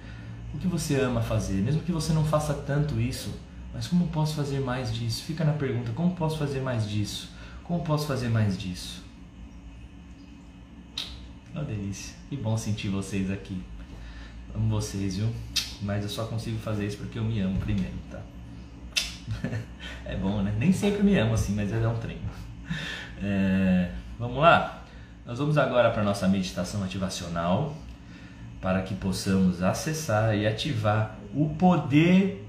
O 0.52 0.58
que 0.58 0.66
você 0.66 1.00
ama 1.00 1.22
fazer? 1.22 1.62
Mesmo 1.62 1.80
que 1.82 1.92
você 1.92 2.12
não 2.12 2.24
faça 2.24 2.52
tanto 2.52 3.00
isso, 3.00 3.32
mas 3.72 3.86
como 3.86 4.08
posso 4.08 4.34
fazer 4.34 4.58
mais 4.58 4.92
disso? 4.92 5.22
Fica 5.22 5.44
na 5.44 5.52
pergunta, 5.52 5.92
como 5.92 6.12
posso 6.16 6.38
fazer 6.38 6.60
mais 6.60 6.90
disso? 6.90 7.30
Como 7.62 7.84
posso 7.84 8.08
fazer 8.08 8.28
mais 8.28 8.58
disso? 8.58 9.04
Uma 11.54 11.62
delícia. 11.62 12.16
Que 12.28 12.36
bom 12.36 12.56
sentir 12.56 12.88
vocês 12.88 13.30
aqui. 13.30 13.62
Amo 14.52 14.68
vocês, 14.70 15.18
viu? 15.18 15.28
Mas 15.82 16.02
eu 16.02 16.10
só 16.10 16.24
consigo 16.24 16.58
fazer 16.58 16.88
isso 16.88 16.96
porque 16.96 17.16
eu 17.16 17.22
me 17.22 17.38
amo 17.40 17.60
primeiro, 17.60 17.94
tá? 18.10 18.20
é 20.04 20.16
bom, 20.16 20.42
né? 20.42 20.54
Nem 20.58 20.72
sempre 20.72 21.02
me 21.02 21.16
amo 21.18 21.34
assim, 21.34 21.54
mas 21.54 21.72
é 21.72 21.88
um 21.88 21.96
treino. 21.96 22.20
É, 23.22 23.90
vamos 24.18 24.38
lá? 24.38 24.84
Nós 25.26 25.38
vamos 25.38 25.58
agora 25.58 25.90
para 25.90 26.02
a 26.02 26.04
nossa 26.04 26.26
meditação 26.26 26.82
ativacional 26.82 27.76
para 28.60 28.82
que 28.82 28.94
possamos 28.94 29.62
acessar 29.62 30.36
e 30.36 30.46
ativar 30.46 31.18
o 31.34 31.48
poder 31.50 32.46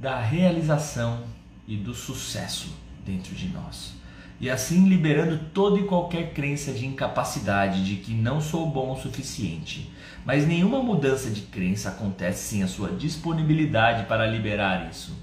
da 0.00 0.20
realização 0.20 1.20
e 1.66 1.76
do 1.76 1.94
sucesso 1.94 2.76
dentro 3.04 3.34
de 3.34 3.48
nós. 3.48 3.94
E 4.40 4.50
assim 4.50 4.88
liberando 4.88 5.38
toda 5.54 5.78
e 5.78 5.84
qualquer 5.84 6.32
crença 6.32 6.72
de 6.72 6.84
incapacidade, 6.84 7.84
de 7.84 7.96
que 7.96 8.12
não 8.12 8.40
sou 8.40 8.68
bom 8.68 8.92
o 8.92 9.00
suficiente. 9.00 9.90
Mas 10.24 10.46
nenhuma 10.46 10.82
mudança 10.82 11.30
de 11.30 11.42
crença 11.42 11.90
acontece 11.90 12.48
sem 12.48 12.62
a 12.62 12.68
sua 12.68 12.90
disponibilidade 12.90 14.06
para 14.06 14.26
liberar 14.26 14.90
isso. 14.90 15.16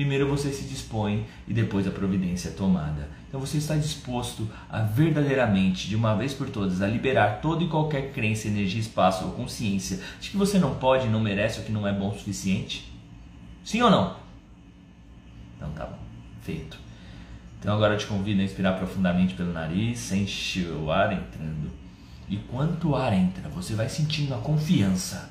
Primeiro 0.00 0.26
você 0.26 0.50
se 0.50 0.64
dispõe 0.64 1.26
e 1.46 1.52
depois 1.52 1.86
a 1.86 1.90
providência 1.90 2.48
é 2.48 2.52
tomada. 2.52 3.06
Então 3.28 3.38
você 3.38 3.58
está 3.58 3.76
disposto 3.76 4.48
a 4.70 4.80
verdadeiramente, 4.80 5.90
de 5.90 5.94
uma 5.94 6.14
vez 6.14 6.32
por 6.32 6.48
todas, 6.48 6.80
a 6.80 6.86
liberar 6.86 7.42
toda 7.42 7.62
e 7.62 7.68
qualquer 7.68 8.10
crença, 8.10 8.48
energia, 8.48 8.80
espaço 8.80 9.26
ou 9.26 9.32
consciência 9.32 10.00
de 10.18 10.30
que 10.30 10.38
você 10.38 10.58
não 10.58 10.76
pode, 10.76 11.06
não 11.06 11.20
merece 11.20 11.58
ou 11.58 11.66
que 11.66 11.70
não 11.70 11.86
é 11.86 11.92
bom 11.92 12.08
o 12.08 12.14
suficiente? 12.14 12.90
Sim 13.62 13.82
ou 13.82 13.90
não? 13.90 14.16
Então 15.58 15.70
tá 15.72 15.84
bom, 15.84 15.98
feito. 16.40 16.78
Então 17.58 17.74
agora 17.74 17.92
eu 17.92 17.98
te 17.98 18.06
convido 18.06 18.40
a 18.40 18.44
inspirar 18.44 18.78
profundamente 18.78 19.34
pelo 19.34 19.52
nariz, 19.52 19.98
sente 19.98 20.62
o 20.62 20.90
ar 20.90 21.12
entrando. 21.12 21.70
E 22.26 22.38
quanto 22.38 22.88
o 22.88 22.96
ar 22.96 23.12
entra, 23.12 23.50
você 23.50 23.74
vai 23.74 23.90
sentindo 23.90 24.34
a 24.34 24.38
confiança 24.38 25.30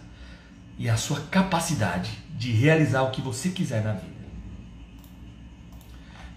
e 0.77 0.87
a 0.87 0.95
sua 0.95 1.21
capacidade 1.21 2.11
de 2.37 2.51
realizar 2.51 3.01
o 3.01 3.09
que 3.09 3.19
você 3.19 3.49
quiser 3.49 3.83
na 3.83 3.93
vida. 3.93 4.18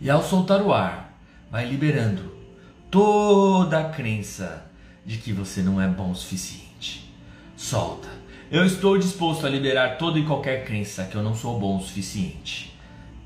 E 0.03 0.11
ao 0.11 0.21
soltar 0.21 0.61
o 0.61 0.73
ar, 0.73 1.17
vai 1.49 1.65
liberando 1.65 2.35
toda 2.91 3.79
a 3.79 3.89
crença 3.89 4.67
de 5.07 5.17
que 5.19 5.33
você 5.33 5.63
não 5.63 5.81
é 5.81 5.87
bom 5.87 6.11
o 6.11 6.17
suficiente. 6.17 7.09
Solta. 7.57 8.09
Eu 8.51 8.67
estou 8.67 8.99
disposto 8.99 9.47
a 9.47 9.49
liberar 9.49 9.99
toda 9.99 10.19
e 10.19 10.27
qualquer 10.27 10.65
crença 10.65 11.05
que 11.05 11.15
eu 11.15 11.23
não 11.23 11.37
sou 11.37 11.57
bom 11.57 11.77
o 11.77 11.81
suficiente. 11.81 12.77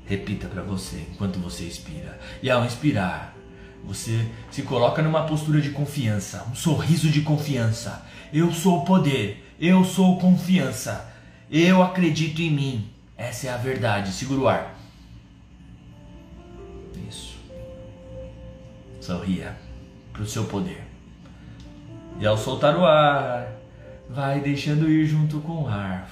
Repita 0.05 0.47
para 0.47 0.61
você 0.61 1.03
enquanto 1.11 1.39
você 1.39 1.63
expira. 1.63 2.19
E 2.43 2.49
ao 2.51 2.63
inspirar, 2.63 3.35
você 3.83 4.29
se 4.51 4.61
coloca 4.61 5.01
numa 5.01 5.25
postura 5.25 5.59
de 5.59 5.71
confiança, 5.71 6.45
um 6.51 6.53
sorriso 6.53 7.09
de 7.09 7.21
confiança. 7.21 8.05
Eu 8.31 8.53
sou 8.53 8.81
o 8.81 8.85
poder, 8.85 9.51
eu 9.59 9.83
sou 9.83 10.19
confiança, 10.19 11.11
eu 11.49 11.81
acredito 11.81 12.39
em 12.39 12.51
mim. 12.51 12.89
Essa 13.17 13.47
é 13.47 13.49
a 13.49 13.57
verdade. 13.57 14.11
Segura 14.11 14.41
o 14.41 14.47
ar. 14.47 14.76
Sorria 19.07 19.55
para 20.11 20.21
o 20.21 20.25
seu 20.25 20.43
poder. 20.43 20.83
E 22.19 22.27
ao 22.27 22.37
soltar 22.37 22.75
o 22.75 22.85
ar, 22.85 23.47
vai 24.09 24.41
deixando 24.41 24.89
ir 24.89 25.05
junto 25.05 25.39
com 25.39 25.63
o 25.63 25.67
ar. 25.67 26.09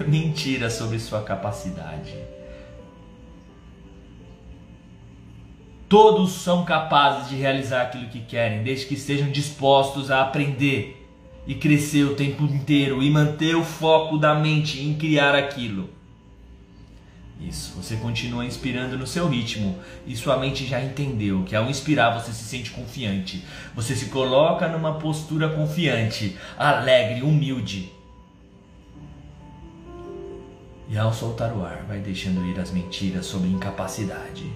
Mentira 0.08 0.70
sobre 0.70 0.98
sua 0.98 1.22
capacidade. 1.22 2.16
Todos 5.86 6.32
são 6.32 6.64
capazes 6.64 7.28
de 7.28 7.36
realizar 7.36 7.82
aquilo 7.82 8.08
que 8.08 8.20
querem, 8.20 8.62
desde 8.62 8.86
que 8.86 8.94
estejam 8.94 9.30
dispostos 9.30 10.10
a 10.10 10.22
aprender 10.22 11.06
e 11.46 11.54
crescer 11.54 12.04
o 12.04 12.16
tempo 12.16 12.44
inteiro 12.44 13.02
e 13.02 13.10
manter 13.10 13.54
o 13.54 13.62
foco 13.62 14.16
da 14.16 14.34
mente 14.34 14.80
em 14.80 14.94
criar 14.94 15.34
aquilo. 15.34 15.95
Isso, 17.40 17.72
você 17.76 17.96
continua 17.96 18.44
inspirando 18.44 18.96
no 18.96 19.06
seu 19.06 19.28
ritmo 19.28 19.78
e 20.06 20.16
sua 20.16 20.38
mente 20.38 20.66
já 20.66 20.82
entendeu 20.82 21.44
que 21.44 21.54
ao 21.54 21.68
inspirar 21.68 22.18
você 22.18 22.32
se 22.32 22.44
sente 22.44 22.70
confiante. 22.70 23.44
Você 23.74 23.94
se 23.94 24.06
coloca 24.06 24.66
numa 24.68 24.94
postura 24.94 25.48
confiante, 25.50 26.36
alegre, 26.56 27.22
humilde. 27.22 27.92
E 30.88 30.96
ao 30.96 31.12
soltar 31.12 31.52
o 31.52 31.64
ar, 31.64 31.84
vai 31.86 31.98
deixando 31.98 32.44
ir 32.46 32.58
as 32.58 32.70
mentiras 32.70 33.26
sobre 33.26 33.48
incapacidade. 33.48 34.50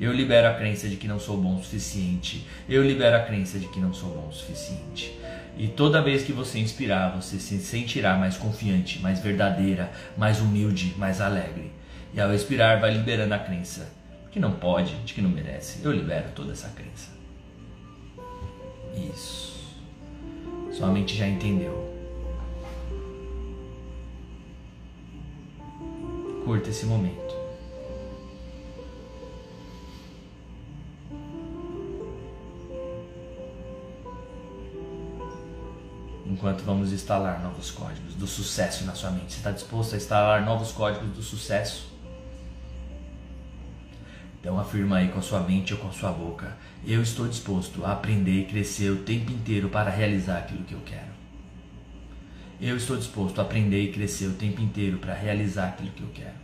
Eu 0.00 0.12
libero 0.12 0.48
a 0.48 0.54
crença 0.54 0.88
de 0.88 0.96
que 0.96 1.06
não 1.06 1.20
sou 1.20 1.36
bom 1.36 1.56
o 1.56 1.62
suficiente. 1.62 2.46
Eu 2.68 2.82
libero 2.82 3.16
a 3.16 3.20
crença 3.20 3.58
de 3.58 3.68
que 3.68 3.78
não 3.78 3.92
sou 3.92 4.08
bom 4.08 4.28
o 4.28 4.32
suficiente. 4.32 5.16
E 5.56 5.68
toda 5.68 6.02
vez 6.02 6.22
que 6.22 6.32
você 6.32 6.58
inspirar, 6.58 7.14
você 7.14 7.38
se 7.38 7.58
sentirá 7.58 8.16
mais 8.16 8.36
confiante, 8.36 8.98
mais 9.00 9.20
verdadeira, 9.20 9.92
mais 10.16 10.40
humilde, 10.40 10.94
mais 10.96 11.20
alegre. 11.20 11.70
E 12.14 12.20
ao 12.20 12.32
expirar, 12.32 12.80
vai 12.80 12.92
liberando 12.92 13.34
a 13.34 13.38
crença 13.38 13.90
que 14.30 14.40
não 14.40 14.52
pode, 14.52 14.94
de 15.04 15.14
que 15.14 15.22
não 15.22 15.30
merece. 15.30 15.84
Eu 15.84 15.92
libero 15.92 16.30
toda 16.34 16.52
essa 16.52 16.68
crença. 16.70 17.10
Isso. 18.94 19.76
Sua 20.72 20.88
mente 20.88 21.16
já 21.16 21.26
entendeu. 21.26 21.90
Curta 26.44 26.70
esse 26.70 26.86
momento. 26.86 27.42
enquanto 36.42 36.64
vamos 36.64 36.92
instalar 36.92 37.40
novos 37.40 37.70
códigos 37.70 38.14
do 38.14 38.26
sucesso 38.26 38.84
na 38.84 38.94
sua 38.94 39.10
mente. 39.10 39.32
Você 39.32 39.38
está 39.38 39.52
disposto 39.52 39.94
a 39.94 39.96
instalar 39.96 40.44
novos 40.44 40.72
códigos 40.72 41.08
do 41.10 41.22
sucesso? 41.22 41.91
Então 44.42 44.58
afirma 44.58 44.96
aí 44.96 45.06
com 45.06 45.20
a 45.20 45.22
sua 45.22 45.38
mente 45.38 45.72
ou 45.72 45.78
com 45.78 45.86
a 45.86 45.92
sua 45.92 46.10
boca: 46.10 46.58
Eu 46.84 47.00
estou 47.00 47.28
disposto 47.28 47.84
a 47.84 47.92
aprender 47.92 48.40
e 48.40 48.44
crescer 48.44 48.90
o 48.90 49.04
tempo 49.04 49.30
inteiro 49.30 49.68
para 49.68 49.88
realizar 49.88 50.38
aquilo 50.38 50.64
que 50.64 50.74
eu 50.74 50.80
quero. 50.84 51.12
Eu 52.60 52.76
estou 52.76 52.96
disposto 52.96 53.38
a 53.38 53.42
aprender 53.42 53.80
e 53.84 53.92
crescer 53.92 54.26
o 54.26 54.34
tempo 54.34 54.60
inteiro 54.60 54.98
para 54.98 55.14
realizar 55.14 55.68
aquilo 55.68 55.92
que 55.92 56.02
eu 56.02 56.10
quero. 56.12 56.42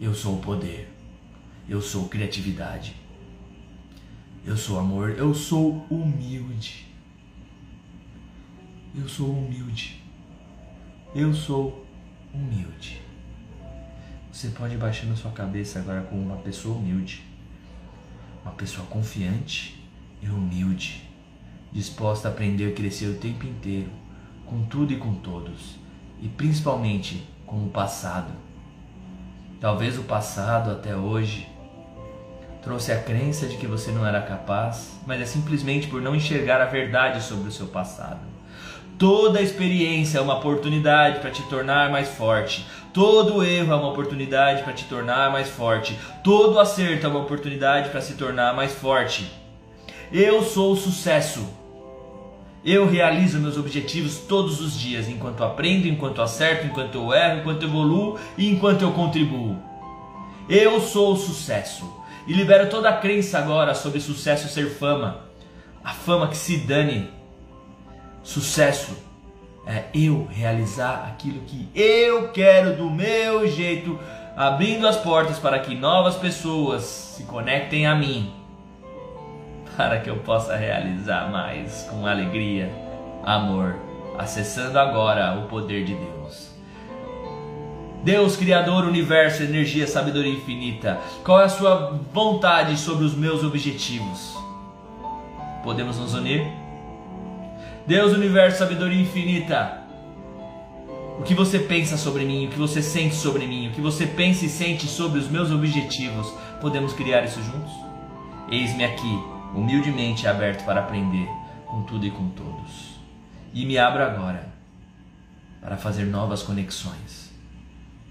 Eu 0.00 0.12
sou 0.12 0.34
o 0.34 0.40
poder. 0.40 0.92
Eu 1.68 1.80
sou 1.80 2.08
criatividade. 2.08 2.96
Eu 4.44 4.56
sou 4.56 4.80
amor. 4.80 5.10
Eu 5.10 5.32
sou 5.32 5.86
humilde. 5.88 6.88
Eu 8.96 9.08
sou 9.08 9.30
humilde. 9.30 10.02
Eu 11.14 11.32
sou 11.32 11.86
humilde. 12.34 13.07
Você 14.38 14.50
pode 14.50 14.76
baixar 14.76 15.06
na 15.06 15.16
sua 15.16 15.32
cabeça 15.32 15.80
agora 15.80 16.02
como 16.02 16.22
uma 16.22 16.36
pessoa 16.36 16.76
humilde, 16.76 17.24
uma 18.44 18.54
pessoa 18.54 18.86
confiante 18.86 19.84
e 20.22 20.28
humilde, 20.28 21.02
disposta 21.72 22.28
a 22.28 22.30
aprender 22.30 22.68
e 22.68 22.72
crescer 22.72 23.06
o 23.06 23.16
tempo 23.16 23.44
inteiro, 23.44 23.90
com 24.46 24.62
tudo 24.66 24.92
e 24.92 24.96
com 24.96 25.12
todos, 25.12 25.74
e 26.22 26.28
principalmente 26.28 27.26
com 27.44 27.64
o 27.64 27.68
passado. 27.68 28.30
Talvez 29.60 29.98
o 29.98 30.04
passado 30.04 30.70
até 30.70 30.94
hoje 30.94 31.48
trouxe 32.62 32.92
a 32.92 33.02
crença 33.02 33.48
de 33.48 33.56
que 33.56 33.66
você 33.66 33.90
não 33.90 34.06
era 34.06 34.22
capaz, 34.22 35.00
mas 35.04 35.20
é 35.20 35.26
simplesmente 35.26 35.88
por 35.88 36.00
não 36.00 36.14
enxergar 36.14 36.60
a 36.60 36.66
verdade 36.66 37.24
sobre 37.24 37.48
o 37.48 37.52
seu 37.52 37.66
passado. 37.66 38.20
Toda 38.98 39.40
experiência 39.40 40.18
é 40.18 40.20
uma 40.20 40.38
oportunidade 40.38 41.20
para 41.20 41.30
te 41.30 41.40
tornar 41.44 41.88
mais 41.88 42.08
forte. 42.08 42.66
Todo 42.98 43.44
erro 43.44 43.72
é 43.72 43.76
uma 43.76 43.90
oportunidade 43.90 44.64
para 44.64 44.72
te 44.72 44.84
tornar 44.86 45.30
mais 45.30 45.48
forte. 45.48 45.96
Todo 46.24 46.58
acerto 46.58 47.06
é 47.06 47.08
uma 47.08 47.20
oportunidade 47.20 47.90
para 47.90 48.00
se 48.00 48.14
tornar 48.14 48.52
mais 48.56 48.72
forte. 48.72 49.30
Eu 50.12 50.42
sou 50.42 50.72
o 50.72 50.76
sucesso. 50.76 51.48
Eu 52.64 52.88
realizo 52.88 53.38
meus 53.38 53.56
objetivos 53.56 54.18
todos 54.18 54.60
os 54.60 54.76
dias, 54.76 55.08
enquanto 55.08 55.44
aprendo, 55.44 55.86
enquanto 55.86 56.20
acerto, 56.20 56.66
enquanto 56.66 56.96
eu 56.96 57.14
erro, 57.14 57.38
enquanto 57.38 57.62
evoluo 57.62 58.18
e 58.36 58.50
enquanto 58.50 58.82
eu 58.82 58.90
contribuo. 58.90 59.56
Eu 60.48 60.80
sou 60.80 61.12
o 61.12 61.16
sucesso. 61.16 61.88
E 62.26 62.32
libero 62.32 62.68
toda 62.68 62.88
a 62.88 62.96
crença 62.96 63.38
agora 63.38 63.76
sobre 63.76 64.00
sucesso 64.00 64.48
ser 64.48 64.70
fama. 64.70 65.20
A 65.84 65.92
fama 65.92 66.26
que 66.26 66.36
se 66.36 66.56
dane. 66.56 67.08
Sucesso 68.24 69.06
É 69.70 69.84
eu 69.92 70.26
realizar 70.30 71.06
aquilo 71.12 71.42
que 71.42 71.68
eu 71.74 72.28
quero 72.28 72.74
do 72.74 72.90
meu 72.90 73.46
jeito, 73.46 74.00
abrindo 74.34 74.88
as 74.88 74.96
portas 74.96 75.38
para 75.38 75.58
que 75.58 75.74
novas 75.74 76.16
pessoas 76.16 76.84
se 76.84 77.24
conectem 77.24 77.86
a 77.86 77.94
mim, 77.94 78.32
para 79.76 80.00
que 80.00 80.08
eu 80.08 80.16
possa 80.20 80.56
realizar 80.56 81.30
mais 81.30 81.86
com 81.90 82.06
alegria, 82.06 82.72
amor, 83.22 83.76
acessando 84.16 84.78
agora 84.78 85.38
o 85.38 85.48
poder 85.48 85.84
de 85.84 85.94
Deus. 85.94 86.50
Deus, 88.02 88.36
Criador, 88.36 88.86
Universo, 88.86 89.42
Energia, 89.42 89.86
Sabedoria 89.86 90.32
Infinita, 90.32 90.98
qual 91.22 91.42
é 91.42 91.44
a 91.44 91.48
sua 91.50 92.00
vontade 92.10 92.78
sobre 92.78 93.04
os 93.04 93.14
meus 93.14 93.44
objetivos? 93.44 94.34
Podemos 95.62 95.98
nos 95.98 96.14
unir? 96.14 96.67
Deus, 97.88 98.12
Universo, 98.12 98.58
Sabedoria 98.58 99.00
Infinita, 99.00 99.82
o 101.18 101.22
que 101.22 101.32
você 101.32 101.58
pensa 101.58 101.96
sobre 101.96 102.22
mim, 102.26 102.46
o 102.46 102.50
que 102.50 102.58
você 102.58 102.82
sente 102.82 103.14
sobre 103.14 103.46
mim, 103.46 103.68
o 103.68 103.72
que 103.72 103.80
você 103.80 104.06
pensa 104.06 104.44
e 104.44 104.48
sente 104.50 104.86
sobre 104.86 105.18
os 105.18 105.30
meus 105.30 105.50
objetivos, 105.50 106.30
podemos 106.60 106.92
criar 106.92 107.24
isso 107.24 107.42
juntos? 107.42 107.72
Eis-me 108.50 108.84
aqui, 108.84 109.18
humildemente 109.54 110.26
aberto 110.26 110.66
para 110.66 110.80
aprender 110.80 111.26
com 111.64 111.82
tudo 111.84 112.04
e 112.04 112.10
com 112.10 112.28
todos. 112.28 113.00
E 113.54 113.64
me 113.64 113.78
abro 113.78 114.04
agora 114.04 114.52
para 115.62 115.78
fazer 115.78 116.04
novas 116.04 116.42
conexões 116.42 117.32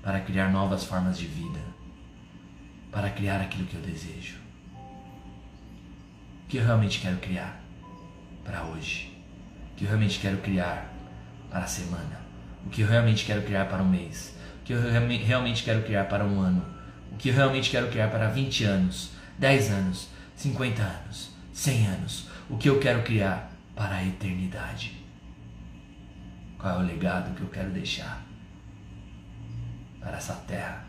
para 0.02 0.22
criar 0.22 0.50
novas 0.52 0.86
formas 0.86 1.20
de 1.20 1.28
vida, 1.28 1.60
para 2.92 3.12
criar 3.12 3.42
aquilo 3.42 3.68
que 3.68 3.76
eu 3.76 3.82
desejo. 3.82 4.38
Que 6.50 6.58
eu 6.58 6.66
realmente 6.66 7.00
quero 7.00 7.18
criar 7.18 7.62
para 8.44 8.64
hoje? 8.64 9.17
Que 9.78 9.86
eu 9.86 9.88
realmente 9.88 10.20
quero 10.20 10.38
criar 10.40 10.92
para 11.50 11.62
a 11.64 11.68
semana? 11.68 12.20
O 12.66 12.70
que 12.70 12.82
eu 12.82 12.88
realmente 12.88 13.26
quero 13.26 13.44
criar 13.44 13.66
para 13.66 13.82
um 13.82 13.88
mês? 13.88 14.36
O 14.62 14.66
que 14.66 14.74
eu 14.74 14.82
realmente 14.82 15.64
quero 15.64 15.84
criar 15.84 16.04
para 16.06 16.26
um 16.26 16.42
ano? 16.42 16.66
O 17.14 17.16
que 17.16 17.30
eu 17.30 17.34
realmente 17.34 17.70
quero 17.70 17.88
criar 17.88 18.10
para 18.10 18.28
20 18.28 18.66
anos, 18.66 19.12
10 19.40 19.72
anos, 19.72 20.10
50 20.36 20.84
anos, 20.84 21.32
100 21.54 21.88
anos? 21.88 22.28
O 22.50 22.58
que 22.58 22.68
eu 22.68 22.78
quero 22.80 23.04
criar 23.04 23.50
para 23.74 23.96
a 23.96 24.04
eternidade? 24.04 24.98
Qual 26.58 26.82
é 26.82 26.84
o 26.84 26.86
legado 26.86 27.34
que 27.34 27.42
eu 27.42 27.48
quero 27.48 27.70
deixar? 27.70 28.28
para 30.08 30.18
essa 30.18 30.34
terra. 30.48 30.86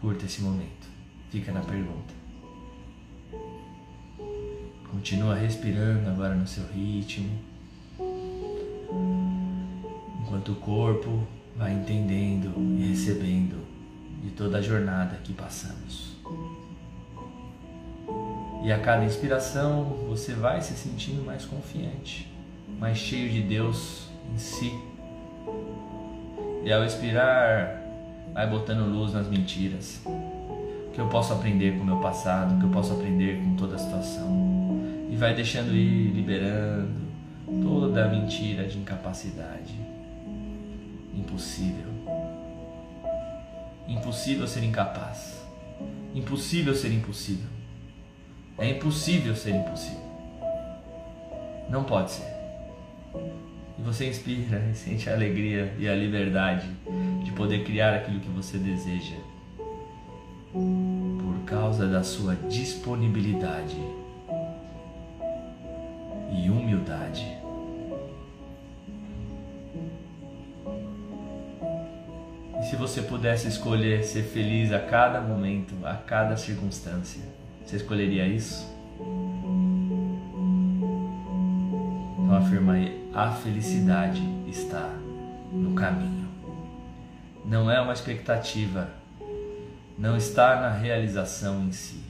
Curta 0.00 0.26
esse 0.26 0.42
momento. 0.42 0.83
Fica 1.34 1.50
na 1.50 1.62
pergunta. 1.62 2.14
Continua 4.88 5.34
respirando 5.34 6.08
agora 6.08 6.32
no 6.32 6.46
seu 6.46 6.64
ritmo. 6.68 7.28
Enquanto 10.22 10.52
o 10.52 10.54
corpo 10.54 11.26
vai 11.56 11.72
entendendo 11.72 12.54
e 12.78 12.86
recebendo 12.86 13.66
de 14.22 14.30
toda 14.30 14.58
a 14.58 14.62
jornada 14.62 15.18
que 15.24 15.32
passamos. 15.32 16.14
E 18.62 18.70
a 18.70 18.78
cada 18.78 19.04
inspiração 19.04 19.86
você 20.08 20.34
vai 20.34 20.62
se 20.62 20.74
sentindo 20.74 21.24
mais 21.24 21.44
confiante, 21.44 22.32
mais 22.78 22.96
cheio 22.96 23.28
de 23.28 23.42
Deus 23.42 24.08
em 24.32 24.38
si. 24.38 24.72
E 26.64 26.72
ao 26.72 26.84
expirar, 26.84 27.82
vai 28.32 28.48
botando 28.48 28.88
luz 28.88 29.12
nas 29.12 29.26
mentiras. 29.26 30.00
Que 30.94 31.00
eu 31.00 31.08
posso 31.08 31.32
aprender 31.32 31.76
com 31.76 31.82
o 31.82 31.84
meu 31.84 31.98
passado, 31.98 32.56
que 32.58 32.64
eu 32.64 32.70
posso 32.70 32.92
aprender 32.92 33.42
com 33.42 33.56
toda 33.56 33.74
a 33.74 33.78
situação. 33.78 34.80
E 35.10 35.16
vai 35.16 35.34
deixando 35.34 35.74
ir, 35.74 36.12
liberando 36.12 37.04
toda 37.62 38.04
a 38.04 38.08
mentira 38.08 38.64
de 38.64 38.78
incapacidade. 38.78 39.74
Impossível. 41.12 41.92
Impossível 43.88 44.46
ser 44.46 44.62
incapaz. 44.62 45.44
Impossível 46.14 46.74
ser 46.74 46.92
impossível. 46.92 47.48
É 48.56 48.70
impossível 48.70 49.34
ser 49.34 49.50
impossível. 49.50 50.04
Não 51.68 51.82
pode 51.82 52.12
ser. 52.12 52.34
E 53.76 53.82
você 53.82 54.08
inspira 54.08 54.64
e 54.70 54.74
sente 54.76 55.10
a 55.10 55.14
alegria 55.14 55.74
e 55.76 55.88
a 55.88 55.94
liberdade 55.94 56.68
de 57.24 57.32
poder 57.32 57.64
criar 57.64 57.94
aquilo 57.94 58.20
que 58.20 58.28
você 58.28 58.58
deseja 58.58 59.16
por 60.54 61.44
causa 61.44 61.88
da 61.88 62.04
sua 62.04 62.36
disponibilidade 62.36 63.76
e 66.30 66.48
humildade. 66.48 67.26
E 72.60 72.64
se 72.64 72.76
você 72.76 73.02
pudesse 73.02 73.48
escolher 73.48 74.04
ser 74.04 74.22
feliz 74.22 74.72
a 74.72 74.78
cada 74.78 75.20
momento, 75.20 75.74
a 75.84 75.94
cada 75.94 76.36
circunstância, 76.36 77.22
você 77.64 77.76
escolheria 77.76 78.26
isso? 78.26 78.72
Então 82.18 82.36
afirma 82.36 82.74
aí: 82.74 83.10
a 83.12 83.32
felicidade 83.32 84.22
está 84.46 84.88
no 85.52 85.74
caminho. 85.74 86.28
Não 87.44 87.70
é 87.70 87.80
uma 87.80 87.92
expectativa, 87.92 88.88
não 89.96 90.16
está 90.16 90.60
na 90.60 90.70
realização 90.70 91.62
em 91.62 91.72
si, 91.72 92.02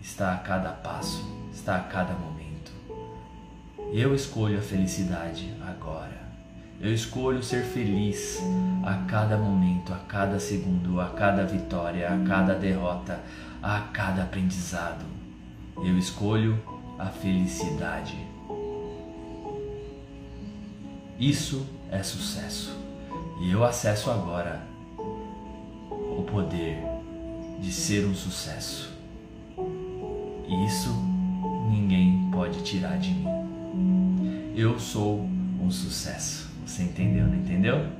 está 0.00 0.34
a 0.34 0.38
cada 0.38 0.70
passo, 0.70 1.24
está 1.52 1.76
a 1.76 1.80
cada 1.80 2.12
momento. 2.12 2.72
Eu 3.92 4.14
escolho 4.14 4.58
a 4.58 4.62
felicidade 4.62 5.54
agora. 5.66 6.26
Eu 6.78 6.92
escolho 6.92 7.42
ser 7.42 7.64
feliz 7.64 8.38
a 8.84 9.06
cada 9.08 9.38
momento, 9.38 9.94
a 9.94 9.96
cada 9.96 10.38
segundo, 10.38 11.00
a 11.00 11.08
cada 11.08 11.46
vitória, 11.46 12.12
a 12.12 12.18
cada 12.28 12.54
derrota, 12.54 13.18
a 13.62 13.80
cada 13.92 14.24
aprendizado. 14.24 15.06
Eu 15.78 15.96
escolho 15.96 16.62
a 16.98 17.06
felicidade. 17.06 18.18
Isso 21.18 21.66
é 21.90 22.02
sucesso. 22.02 22.76
E 23.40 23.50
eu 23.50 23.64
acesso 23.64 24.10
agora 24.10 24.60
o 24.98 26.22
poder 26.30 26.95
de 27.60 27.72
ser 27.72 28.06
um 28.06 28.14
sucesso. 28.14 28.92
E 30.48 30.66
isso 30.66 30.90
ninguém 31.70 32.30
pode 32.30 32.62
tirar 32.62 32.98
de 32.98 33.10
mim. 33.10 33.26
Eu 34.54 34.78
sou 34.78 35.20
um 35.60 35.70
sucesso. 35.70 36.50
Você 36.64 36.82
entendeu, 36.82 37.26
não 37.26 37.36
entendeu? 37.36 37.92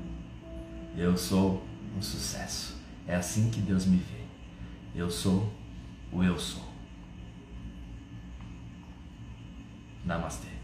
Eu 0.97 1.17
sou 1.17 1.63
um 1.97 2.03
sucesso. 2.03 2.77
É 3.07 3.15
assim 3.15 3.51
que 3.51 3.61
Deus 3.61 3.87
me 3.87 3.97
vê. 3.97 4.25
Eu 4.95 5.11
sou 5.11 5.53
o 6.13 6.23
eu 6.23 6.39
sou. 6.39 6.65
Namastê. 10.05 10.56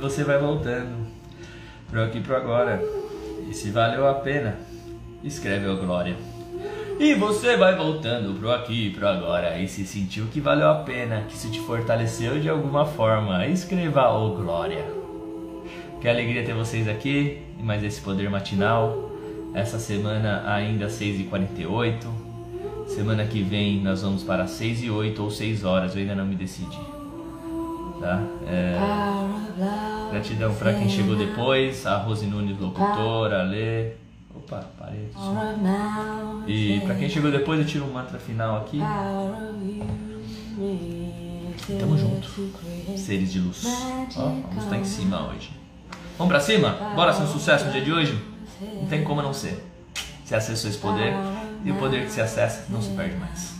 Você 0.00 0.24
vai 0.24 0.38
voltando 0.38 1.06
pro 1.90 2.02
aqui 2.02 2.20
pro 2.20 2.36
agora. 2.36 2.82
E 3.48 3.54
se 3.54 3.70
valeu 3.70 4.08
a 4.08 4.14
pena, 4.14 4.58
escreve 5.22 5.68
o 5.68 5.76
glória. 5.76 6.16
E 6.98 7.14
você 7.14 7.56
vai 7.56 7.74
voltando 7.76 8.38
pro 8.38 8.50
aqui 8.50 8.90
pro 8.90 9.08
agora 9.08 9.58
e 9.58 9.66
se 9.66 9.86
sentiu 9.86 10.26
que 10.26 10.40
valeu 10.40 10.68
a 10.68 10.76
pena, 10.76 11.24
que 11.28 11.36
se 11.36 11.50
te 11.50 11.60
fortaleceu 11.60 12.38
de 12.38 12.48
alguma 12.48 12.84
forma, 12.84 13.46
escreva 13.46 14.10
o 14.12 14.34
glória. 14.36 14.84
Que 16.00 16.08
alegria 16.08 16.44
ter 16.44 16.54
vocês 16.54 16.88
aqui 16.88 17.42
e 17.58 17.62
mais 17.62 17.82
esse 17.84 18.00
poder 18.00 18.30
matinal. 18.30 19.10
Essa 19.54 19.78
semana 19.78 20.44
ainda 20.46 20.86
6h48. 20.86 22.06
Semana 22.86 23.24
que 23.24 23.42
vem 23.42 23.80
nós 23.80 24.02
vamos 24.02 24.22
para 24.22 24.46
6 24.46 24.84
e 24.84 24.90
8 24.90 25.22
ou 25.22 25.30
6 25.30 25.64
horas, 25.64 25.94
eu 25.94 26.02
ainda 26.02 26.14
não 26.14 26.26
me 26.26 26.34
decidi. 26.34 26.78
Tá? 28.00 28.22
É... 28.46 28.76
Gratidão 30.10 30.54
para 30.54 30.74
quem 30.74 30.88
chegou 30.88 31.16
depois, 31.16 31.86
a 31.86 31.96
Rose 31.98 32.26
Nunes, 32.26 32.58
locutora, 32.58 33.40
a 33.40 33.42
Lê. 33.44 33.92
Opa, 34.34 34.64
parei. 34.78 35.08
E 36.46 36.80
para 36.80 36.94
quem 36.94 37.08
chegou 37.08 37.30
depois, 37.30 37.60
eu 37.60 37.66
tiro 37.66 37.84
um 37.84 37.92
mantra 37.92 38.18
final 38.18 38.56
aqui. 38.58 38.80
Tamo 41.78 41.96
junto, 41.96 42.28
seres 42.96 43.32
de 43.32 43.38
luz. 43.38 43.64
Ó, 44.16 44.22
vamos 44.22 44.64
estar 44.64 44.76
em 44.76 44.84
cima 44.84 45.28
hoje. 45.28 45.50
Vamos 46.18 46.30
pra 46.32 46.40
cima? 46.40 46.76
Bora 46.94 47.12
ser 47.12 47.22
um 47.22 47.28
sucesso 47.28 47.66
no 47.66 47.72
dia 47.72 47.82
de 47.82 47.92
hoje? 47.92 48.18
Não 48.60 48.86
tem 48.86 49.04
como 49.04 49.22
não 49.22 49.32
ser. 49.32 49.64
Você 50.24 50.34
acessou 50.34 50.70
esse 50.70 50.78
poder 50.78 51.14
e 51.64 51.70
o 51.70 51.76
poder 51.76 52.04
que 52.04 52.10
se 52.10 52.20
acessa 52.20 52.66
não 52.68 52.82
se 52.82 52.90
perde 52.90 53.16
mais. 53.16 53.54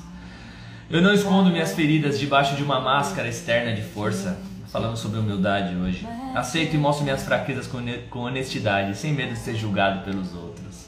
Eu 0.90 1.00
não 1.00 1.14
escondo 1.14 1.50
minhas 1.50 1.72
feridas 1.72 2.18
debaixo 2.18 2.56
de 2.56 2.62
uma 2.62 2.80
máscara 2.80 3.28
externa 3.28 3.72
de 3.72 3.82
força. 3.82 4.38
Falando 4.70 4.96
sobre 4.96 5.18
humildade 5.18 5.74
hoje. 5.74 6.06
Aceito 6.34 6.74
e 6.74 6.78
mostro 6.78 7.04
minhas 7.04 7.22
fraquezas 7.22 7.68
com 8.08 8.20
honestidade, 8.20 8.96
sem 8.96 9.12
medo 9.12 9.32
de 9.32 9.38
ser 9.38 9.54
julgado 9.54 10.04
pelos 10.04 10.34
outros. 10.34 10.86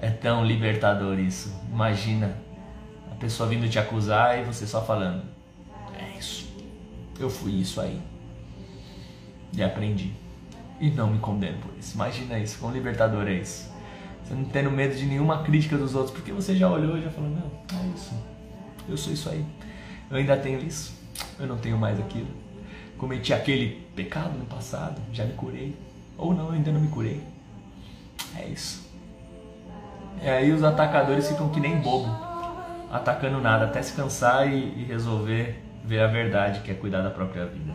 É 0.00 0.08
tão 0.08 0.44
libertador 0.44 1.18
isso. 1.18 1.52
Imagina 1.70 2.36
a 3.10 3.14
pessoa 3.16 3.48
vindo 3.48 3.68
te 3.68 3.78
acusar 3.78 4.38
e 4.38 4.44
você 4.44 4.66
só 4.66 4.84
falando: 4.84 5.22
É 5.98 6.18
isso. 6.18 6.48
Eu 7.18 7.28
fui 7.28 7.60
isso 7.60 7.80
aí. 7.80 8.00
E 9.52 9.62
aprendi. 9.62 10.12
E 10.80 10.90
não 10.90 11.10
me 11.10 11.18
condeno 11.18 11.58
por 11.58 11.76
isso. 11.76 11.96
Imagina 11.96 12.38
isso, 12.38 12.58
quão 12.60 12.72
libertador 12.72 13.26
é 13.26 13.34
isso. 13.34 13.68
Você 14.22 14.34
não 14.34 14.44
tendo 14.44 14.70
medo 14.70 14.94
de 14.94 15.04
nenhuma 15.06 15.42
crítica 15.42 15.76
dos 15.76 15.94
outros, 15.96 16.14
porque 16.14 16.30
você 16.30 16.54
já 16.54 16.70
olhou 16.70 16.96
e 16.96 17.02
já 17.02 17.10
falou: 17.10 17.30
Não, 17.30 17.50
é 17.76 17.86
isso. 17.96 18.14
Eu 18.88 18.96
sou 18.96 19.12
isso 19.12 19.28
aí. 19.28 19.44
Eu 20.08 20.18
ainda 20.18 20.36
tenho 20.36 20.60
isso. 20.60 20.96
Eu 21.40 21.48
não 21.48 21.58
tenho 21.58 21.76
mais 21.76 21.98
aquilo. 21.98 22.28
Cometi 22.98 23.32
aquele 23.32 23.86
pecado 23.94 24.36
no 24.36 24.44
passado, 24.44 25.00
já 25.12 25.24
me 25.24 25.32
curei. 25.32 25.74
Ou 26.16 26.34
não, 26.34 26.50
ainda 26.50 26.72
não 26.72 26.80
me 26.80 26.88
curei. 26.88 27.22
É 28.36 28.44
isso. 28.46 28.86
E 30.22 30.28
aí 30.28 30.52
os 30.52 30.64
atacadores 30.64 31.28
ficam 31.28 31.48
que 31.48 31.60
nem 31.60 31.78
bobo, 31.78 32.10
atacando 32.90 33.40
nada, 33.40 33.66
até 33.66 33.80
se 33.80 33.92
cansar 33.92 34.52
e, 34.52 34.80
e 34.80 34.84
resolver 34.84 35.62
ver 35.84 36.00
a 36.00 36.06
verdade, 36.06 36.60
que 36.60 36.70
é 36.70 36.74
cuidar 36.74 37.00
da 37.00 37.10
própria 37.10 37.46
vida. 37.46 37.72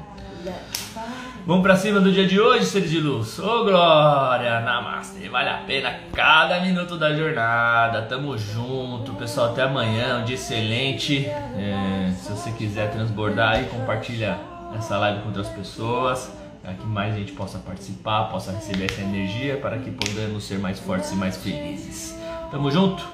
Vamos 1.48 1.64
pra 1.64 1.76
cima 1.76 2.00
do 2.00 2.12
dia 2.12 2.28
de 2.28 2.40
hoje, 2.40 2.66
seres 2.66 2.90
de 2.90 3.00
luz. 3.00 3.40
Ô 3.40 3.62
oh, 3.62 3.64
glória, 3.64 4.60
namastê. 4.60 5.30
Vale 5.30 5.50
a 5.50 5.58
pena 5.58 5.96
cada 6.14 6.60
minuto 6.60 6.98
da 6.98 7.14
jornada. 7.14 8.04
Tamo 8.04 8.38
junto, 8.38 9.14
pessoal. 9.14 9.52
Até 9.52 9.64
amanhã, 9.64 10.20
um 10.20 10.26
dia 10.26 10.36
excelente. 10.36 11.26
É, 11.26 12.12
se 12.16 12.30
você 12.30 12.52
quiser 12.52 12.92
transbordar 12.92 13.56
aí, 13.56 13.66
compartilha 13.66 14.38
essa 14.78 14.98
live 14.98 15.22
com 15.22 15.28
outras 15.28 15.50
pessoas. 15.50 16.32
Para 16.62 16.74
que 16.76 16.86
mais 16.86 17.14
gente 17.14 17.34
possa 17.34 17.60
participar, 17.60 18.30
possa 18.30 18.52
receber 18.54 18.86
essa 18.86 19.02
energia, 19.02 19.58
para 19.58 19.78
que 19.80 19.92
podamos 19.92 20.46
ser 20.46 20.60
mais 20.60 20.80
fortes 20.80 21.12
e 21.12 21.16
mais 21.16 21.36
felizes. 21.36 22.18
Tamo 22.50 22.72
junto? 22.72 23.06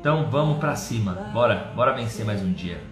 Então 0.00 0.28
vamos 0.28 0.58
pra 0.58 0.74
cima. 0.74 1.12
Bora, 1.32 1.72
bora 1.76 1.92
vencer 1.94 2.24
mais 2.24 2.42
um 2.42 2.52
dia. 2.52 2.82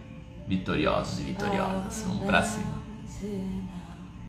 Vitoriosos 0.47 1.19
e 1.19 1.23
vitoriosas. 1.25 2.05
Vamos 2.07 2.25
pra 2.25 2.41
cima. 2.43 3.66